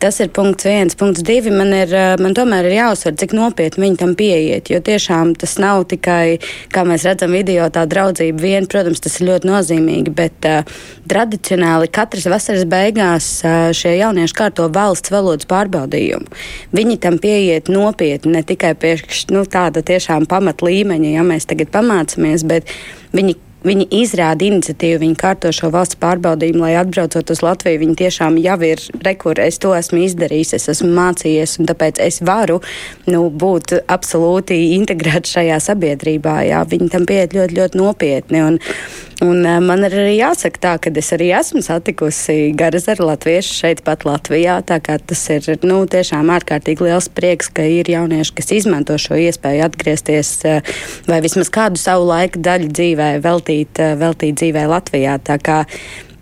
Tas 0.00 0.16
ir 0.22 0.30
punkts 0.32 0.64
viens. 0.64 0.94
Punkts 0.96 1.20
divi. 1.20 1.50
Man, 1.52 1.74
ir, 1.76 1.90
eh, 1.92 2.14
man 2.16 2.32
tomēr 2.32 2.64
ir 2.70 2.76
jāuzsver, 2.78 3.18
cik 3.20 3.34
nopietni 3.36 3.84
viņi 3.84 3.98
tam 4.00 4.14
pieiet. 4.16 4.70
Jo 4.72 4.80
tiešām 4.80 5.34
tas 5.36 5.58
nav 5.60 5.84
tikai, 5.92 6.40
kā 6.72 6.84
mēs 6.88 7.04
redzam, 7.04 7.34
video 7.36 7.66
tā 7.68 7.84
draudzība 7.84 8.40
vien. 8.40 8.68
Protams, 8.70 9.02
tas 9.04 9.18
ir 9.20 9.28
ļoti 9.28 9.50
nozīmīgi, 9.50 10.14
bet 10.16 10.48
uh, 10.48 10.64
tradicionāli 11.10 11.90
katras 11.92 12.24
vasaras 12.32 12.64
beigās 12.64 13.28
uh, 13.44 13.74
šie 13.76 13.98
jaunieši 13.98 14.38
kārto 14.40 14.70
valsts 14.72 15.12
valodas 15.12 15.48
pārbaudījumu. 15.50 16.32
Viņi 16.72 16.96
tam 17.04 17.20
pieiet 17.20 17.68
nopietni, 17.68 18.32
ne 18.38 18.42
tikai 18.42 18.72
pie 18.80 18.96
nu, 19.34 19.44
tāda 19.44 19.84
tiešām 19.84 20.24
pamat 20.30 20.64
līmeņa, 20.64 21.12
ja 21.18 21.26
mēs 21.26 21.44
tagad 21.50 21.68
pamācamies, 21.76 22.46
bet 22.48 22.72
viņi 23.12 23.36
Viņi 23.60 23.86
izrāda 23.92 24.46
iniciatīvu, 24.46 25.02
viņi 25.02 25.16
kārto 25.20 25.50
šo 25.52 25.68
valsts 25.74 25.98
pārbaudījumu, 26.00 26.62
lai 26.64 26.78
atbraucot 26.80 27.32
uz 27.34 27.42
Latviju, 27.44 27.82
viņi 27.82 27.98
tiešām 28.00 28.38
jau 28.40 28.56
ir 28.64 28.80
rekur, 29.04 29.40
es 29.44 29.60
to 29.60 29.74
esmu 29.76 30.00
izdarījis, 30.06 30.54
es 30.56 30.68
esmu 30.72 30.88
mācījies, 30.96 31.58
un 31.60 31.68
tāpēc 31.68 32.00
es 32.00 32.22
varu 32.24 32.62
nu, 33.10 33.26
būt 33.28 33.76
absolūti 33.84 34.56
integrēts 34.78 35.36
šajā 35.36 35.60
sabiedrībā. 35.66 36.40
Jā. 36.48 36.64
Viņi 36.70 36.90
tam 36.94 37.04
pieiet 37.10 37.36
ļoti, 37.36 37.60
ļoti 37.60 37.82
nopietni. 37.82 38.44
Un, 38.48 38.60
Un 39.20 39.44
uh, 39.44 39.58
man 39.60 39.84
ir 39.84 39.92
arī 39.92 40.12
jāsaka 40.16 40.60
tā, 40.62 40.70
ka 40.80 40.90
es 40.96 41.10
arī 41.12 41.26
esmu 41.36 41.60
satikusi 41.60 42.54
Garazaru 42.56 43.04
latviešu 43.10 43.52
šeit 43.52 43.82
pat 43.84 44.06
Latvijā. 44.08 44.54
Tā 44.64 44.78
kā 44.80 44.96
tas 44.96 45.20
ir 45.34 45.44
nu, 45.60 45.82
tiešām 45.92 46.32
ārkārtīgi 46.32 46.86
liels 46.86 47.10
prieks, 47.12 47.50
ka 47.52 47.66
ir 47.68 47.90
jaunieši, 47.92 48.32
kas 48.38 48.48
izmanto 48.56 48.96
šo 48.96 49.18
iespēju 49.20 49.66
atgriezties 49.66 50.30
uh, 50.48 50.72
vai 51.04 51.20
vismaz 51.20 51.52
kādu 51.52 51.80
savu 51.80 52.08
laiku 52.08 52.40
daļu 52.40 52.70
dzīvē 52.72 53.10
veltīt, 53.20 53.49
uh, 53.82 53.96
veltīt 54.00 54.40
dzīvē 54.40 54.68
Latvijā. 54.70 55.18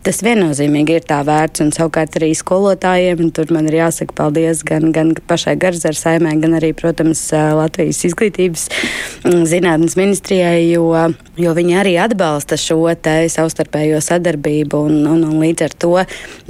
Tas 0.08 0.22
viennozīmīgi 0.24 0.94
ir 0.96 1.04
tā 1.04 1.18
vērts. 1.26 1.60
Un 1.60 1.72
savukārt 1.74 2.14
arī 2.16 2.30
skolotājiem 2.36 3.32
tur 3.34 3.50
man 3.52 3.66
ir 3.68 3.80
jāsaka 3.80 4.14
paldies 4.16 4.62
gan, 4.66 4.92
gan 4.94 5.10
pašai 5.28 5.56
Garzaras 5.60 6.00
saimē, 6.04 6.36
gan 6.40 6.54
arī, 6.56 6.70
protams, 6.76 7.26
Latvijas 7.34 8.00
izglītības 8.08 8.68
mm, 9.26 9.42
zinātnes 9.50 9.98
ministrijai, 9.98 10.62
jo, 10.70 10.86
jo 11.36 11.52
viņi 11.58 11.76
arī 11.82 11.96
atbalsta 12.00 12.56
šo 12.60 12.78
te 13.02 13.18
savstarpējo 13.32 14.00
sadarbību 14.04 14.80
un, 14.88 15.02
un, 15.10 15.26
un 15.28 15.36
līdz 15.42 15.66
ar 15.66 15.76
to, 15.84 15.92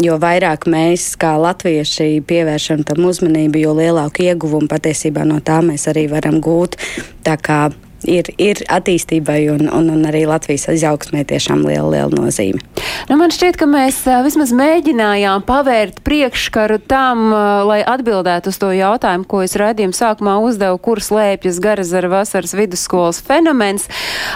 jo 0.06 0.20
vairāk 0.22 0.68
mēs 0.70 1.10
kā 1.18 1.34
latvieši 1.40 2.22
pievēršam 2.28 2.86
tam 2.86 3.10
uzmanību, 3.10 3.64
jo 3.64 3.74
lielāku 3.80 4.28
ieguvumu 4.28 4.70
patiesībā 4.70 5.26
no 5.26 5.42
tā 5.42 5.58
mēs 5.66 5.88
arī 5.90 6.06
varam 6.14 6.38
gūt. 6.44 6.78
Tā 7.26 7.40
kā 7.40 7.62
ir, 8.06 8.28
ir 8.38 8.60
attīstībai 8.70 9.40
un, 9.54 9.66
un, 9.72 9.90
un 9.92 10.04
arī 10.08 10.24
Latvijas 10.28 10.68
izaugsmē 10.70 11.24
tiešām 11.28 11.64
liela, 11.66 11.88
liela 11.94 12.12
nozīme. 12.14 12.60
Nu, 13.08 13.16
man 13.20 13.32
šķiet, 13.34 13.58
ka 13.58 13.66
mēs 13.70 14.00
vismaz 14.26 14.52
mēģinājām 14.56 15.44
pavērt 15.48 16.02
priekškaru 16.06 16.78
tam, 16.90 17.28
lai 17.68 17.80
atbildētu 17.82 18.52
uz 18.52 18.60
to 18.60 18.70
jautājumu, 18.76 19.26
ko 19.28 19.42
es 19.46 19.56
redzējumu 19.58 19.96
sākumā 19.96 20.36
uzdevu, 20.44 20.78
kur 20.82 21.02
slēpjas 21.02 21.60
Garazara 21.64 22.10
vasaras 22.12 22.54
vidusskolas 22.58 23.20
fenomens, 23.24 23.88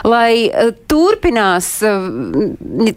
lai 0.06 0.50
turpinās, 0.90 1.70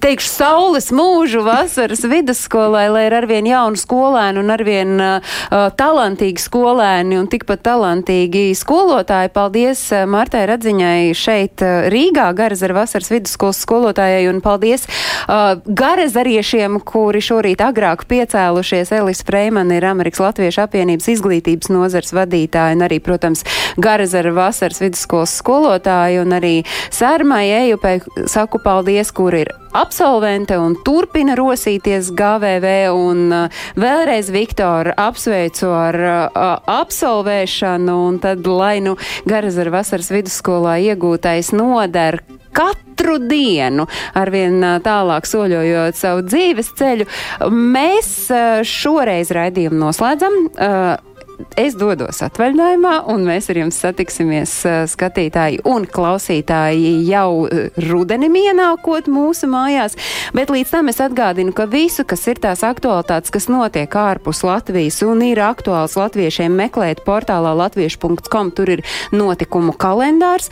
teikšu, 0.05 0.31
saules 0.31 0.91
mūžu 0.95 1.43
vasaras 1.45 2.03
vidusskolai, 2.09 2.87
lai 2.93 3.05
ir 3.09 3.17
arvien 3.19 3.49
jaunu 3.49 3.79
skolēnu 3.79 4.41
un 4.41 4.53
arvien 4.55 4.95
uh, 5.01 5.35
talantīgi 5.77 6.41
skolēni 6.41 7.19
un 7.19 7.29
tikpat 7.31 7.63
talantīgi 7.65 8.47
skolotāji. 8.57 9.33
Paldies 9.35 9.83
Martai 10.09 10.45
Radziņai 10.55 11.11
šeit 11.11 11.59
Rīgā, 11.91 12.29
Garazara 12.37 12.77
vasaras 12.77 13.09
vidusskolas 13.11 13.57
skolotājai 13.65 14.29
un 14.29 14.37
paldies 14.43 14.85
uh, 14.87 15.57
garezariešiem, 15.67 16.77
kuri 16.87 17.19
šorīt 17.19 17.59
agrāk 17.65 18.05
piecēlušies. 18.07 18.93
Elis 18.95 19.19
Freiman 19.27 19.73
ir 19.75 19.83
Amerikas 19.89 20.23
Latviešu 20.23 20.63
apvienības 20.63 21.09
izglītības 21.11 21.73
nozars 21.75 22.15
vadītāja 22.15 22.77
un 22.77 22.85
arī, 22.87 23.01
protams, 23.03 23.43
garezara 23.75 24.31
vasaras 24.37 24.79
vidusskolas 24.85 25.35
skolotāja 25.41 26.23
un 26.23 26.39
arī 26.39 26.55
Sērmai 26.95 27.49
Ejupei 27.65 27.99
saku 28.31 28.63
paldies, 28.63 29.11
kur 29.11 29.35
ir 29.35 29.51
absolvente 29.75 30.57
un 30.59 30.77
turpina 30.85 31.35
rosīties 31.37 32.11
GVV 32.15 32.71
un 32.95 33.25
uh, 33.35 33.63
vēlreiz 33.79 34.31
Viktoru 34.33 34.95
apsveicu 34.97 35.69
ar 35.75 35.99
uh, 35.99 36.45
absolvēšanu 36.75 37.97
un 38.07 38.19
tad, 38.23 38.47
lai 38.47 38.79
nu 38.85 38.95
Garazara 39.27 39.73
vasaras 39.79 40.11
vidusskolā 40.13 40.77
iegūtais 40.89 41.51
noder 41.55 42.21
katru 42.55 43.17
dienu, 43.19 43.87
arvien 44.15 44.63
tālāk 44.85 45.27
soļojot 45.27 45.97
savu 45.99 46.23
dzīves 46.23 46.71
ceļu. 46.79 47.07
Mēs 47.51 48.13
šoreiz 48.69 49.33
raidījumu 49.35 49.81
noslēdzam. 49.81 50.39
Es 51.59 51.75
dodos 51.75 52.21
atvaļinājumā, 52.23 52.93
un 53.11 53.25
mēs 53.27 53.49
ar 53.51 53.59
jums 53.59 53.77
satiksimies 53.83 54.53
skatītāji 54.91 55.61
un 55.67 55.85
klausītāji 55.87 56.93
jau 57.09 57.47
rudenim 57.87 58.37
ienākot 58.39 59.09
mūsu 59.11 59.49
mājās. 59.51 59.97
Bet 60.35 60.53
līdz 60.53 60.73
tam 60.73 60.91
es 60.91 61.01
atgādinu, 61.03 61.53
ka 61.55 61.67
visu, 61.71 62.05
kas 62.07 62.25
ir 62.31 62.39
tās 62.43 62.63
aktualitātes, 62.67 63.33
kas 63.35 63.49
notiek 63.51 63.99
ārpus 63.99 64.43
Latvijas 64.47 65.01
un 65.07 65.23
ir 65.27 65.43
aktuāls 65.43 65.97
latviešiem, 65.99 66.55
meklēt 66.55 67.03
portālā 67.07 67.55
latviešu.com. 67.65 68.53
Tur 68.55 68.77
ir 68.77 68.85
notikumu 69.15 69.75
kalendārs. 69.79 70.51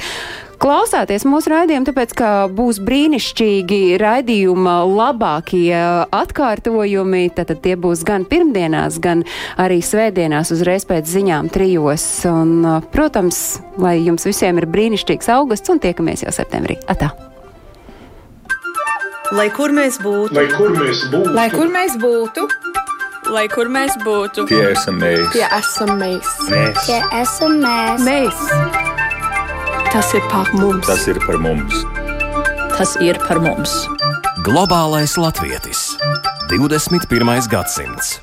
Klausāties 0.62 1.26
mūsu 1.28 1.52
raidījumu, 1.52 1.88
tāpēc, 1.90 2.14
ka 2.18 2.30
būs 2.54 2.80
brīnišķīgi 2.86 3.98
raidījuma 4.02 4.76
labākie 4.88 5.74
atkārtojumi. 6.14 7.26
Tad 7.36 7.56
tie 7.64 7.76
būs 7.80 8.06
gan 8.08 8.28
pirmdienās, 8.30 9.00
gan 9.04 9.26
arī 9.60 9.82
svētdienās 9.84 10.54
uzreiz 10.56 10.88
pēc 10.90 11.10
ziņām 11.10 11.52
trijos. 11.54 12.06
Un, 12.30 12.64
protams, 12.94 13.44
lai 13.82 13.98
jums 14.04 14.28
visiem 14.30 14.62
ir 14.62 14.70
brīnišķīgs 14.72 15.32
augusts 15.36 15.74
un 15.74 15.84
tiekamies 15.84 16.26
jau 16.28 16.34
septembrī. 16.36 16.80
Atā! 16.92 17.12
Lai 19.34 19.48
kur 19.50 19.72
mēs 19.74 19.98
būtu, 20.04 20.36
lai 20.36 20.46
kur 20.52 20.76
mēs 20.78 21.08
būtu, 21.10 21.34
lai 21.34 21.48
kur 21.50 21.72
mēs 21.74 21.96
būtu, 21.98 22.46
lai 23.34 23.48
kur 23.50 23.72
mēs 23.72 23.98
būtu, 24.04 24.46
tie 24.52 24.62
esam 24.76 25.02
mēs, 25.02 25.30
tie 25.34 25.48
esam 25.48 25.96
mēs, 25.98 26.34
mēs. 26.52 26.84
Tie 26.86 27.00
esam 27.24 27.62
mēs. 27.64 28.04
mēs. 28.06 28.93
Tas 29.94 30.10
ir 30.18 30.24
par 30.32 30.50
mums. 30.58 30.88
Tas 30.88 31.04
ir 31.06 31.20
par 31.22 31.38
mums. 31.38 31.84
Tas 32.74 32.96
ir 32.98 33.20
par 33.28 33.38
mums. 33.38 33.76
Globālais 34.42 35.14
latvietis. 35.22 35.84
21. 36.50 37.46
gadsimts. 37.52 38.16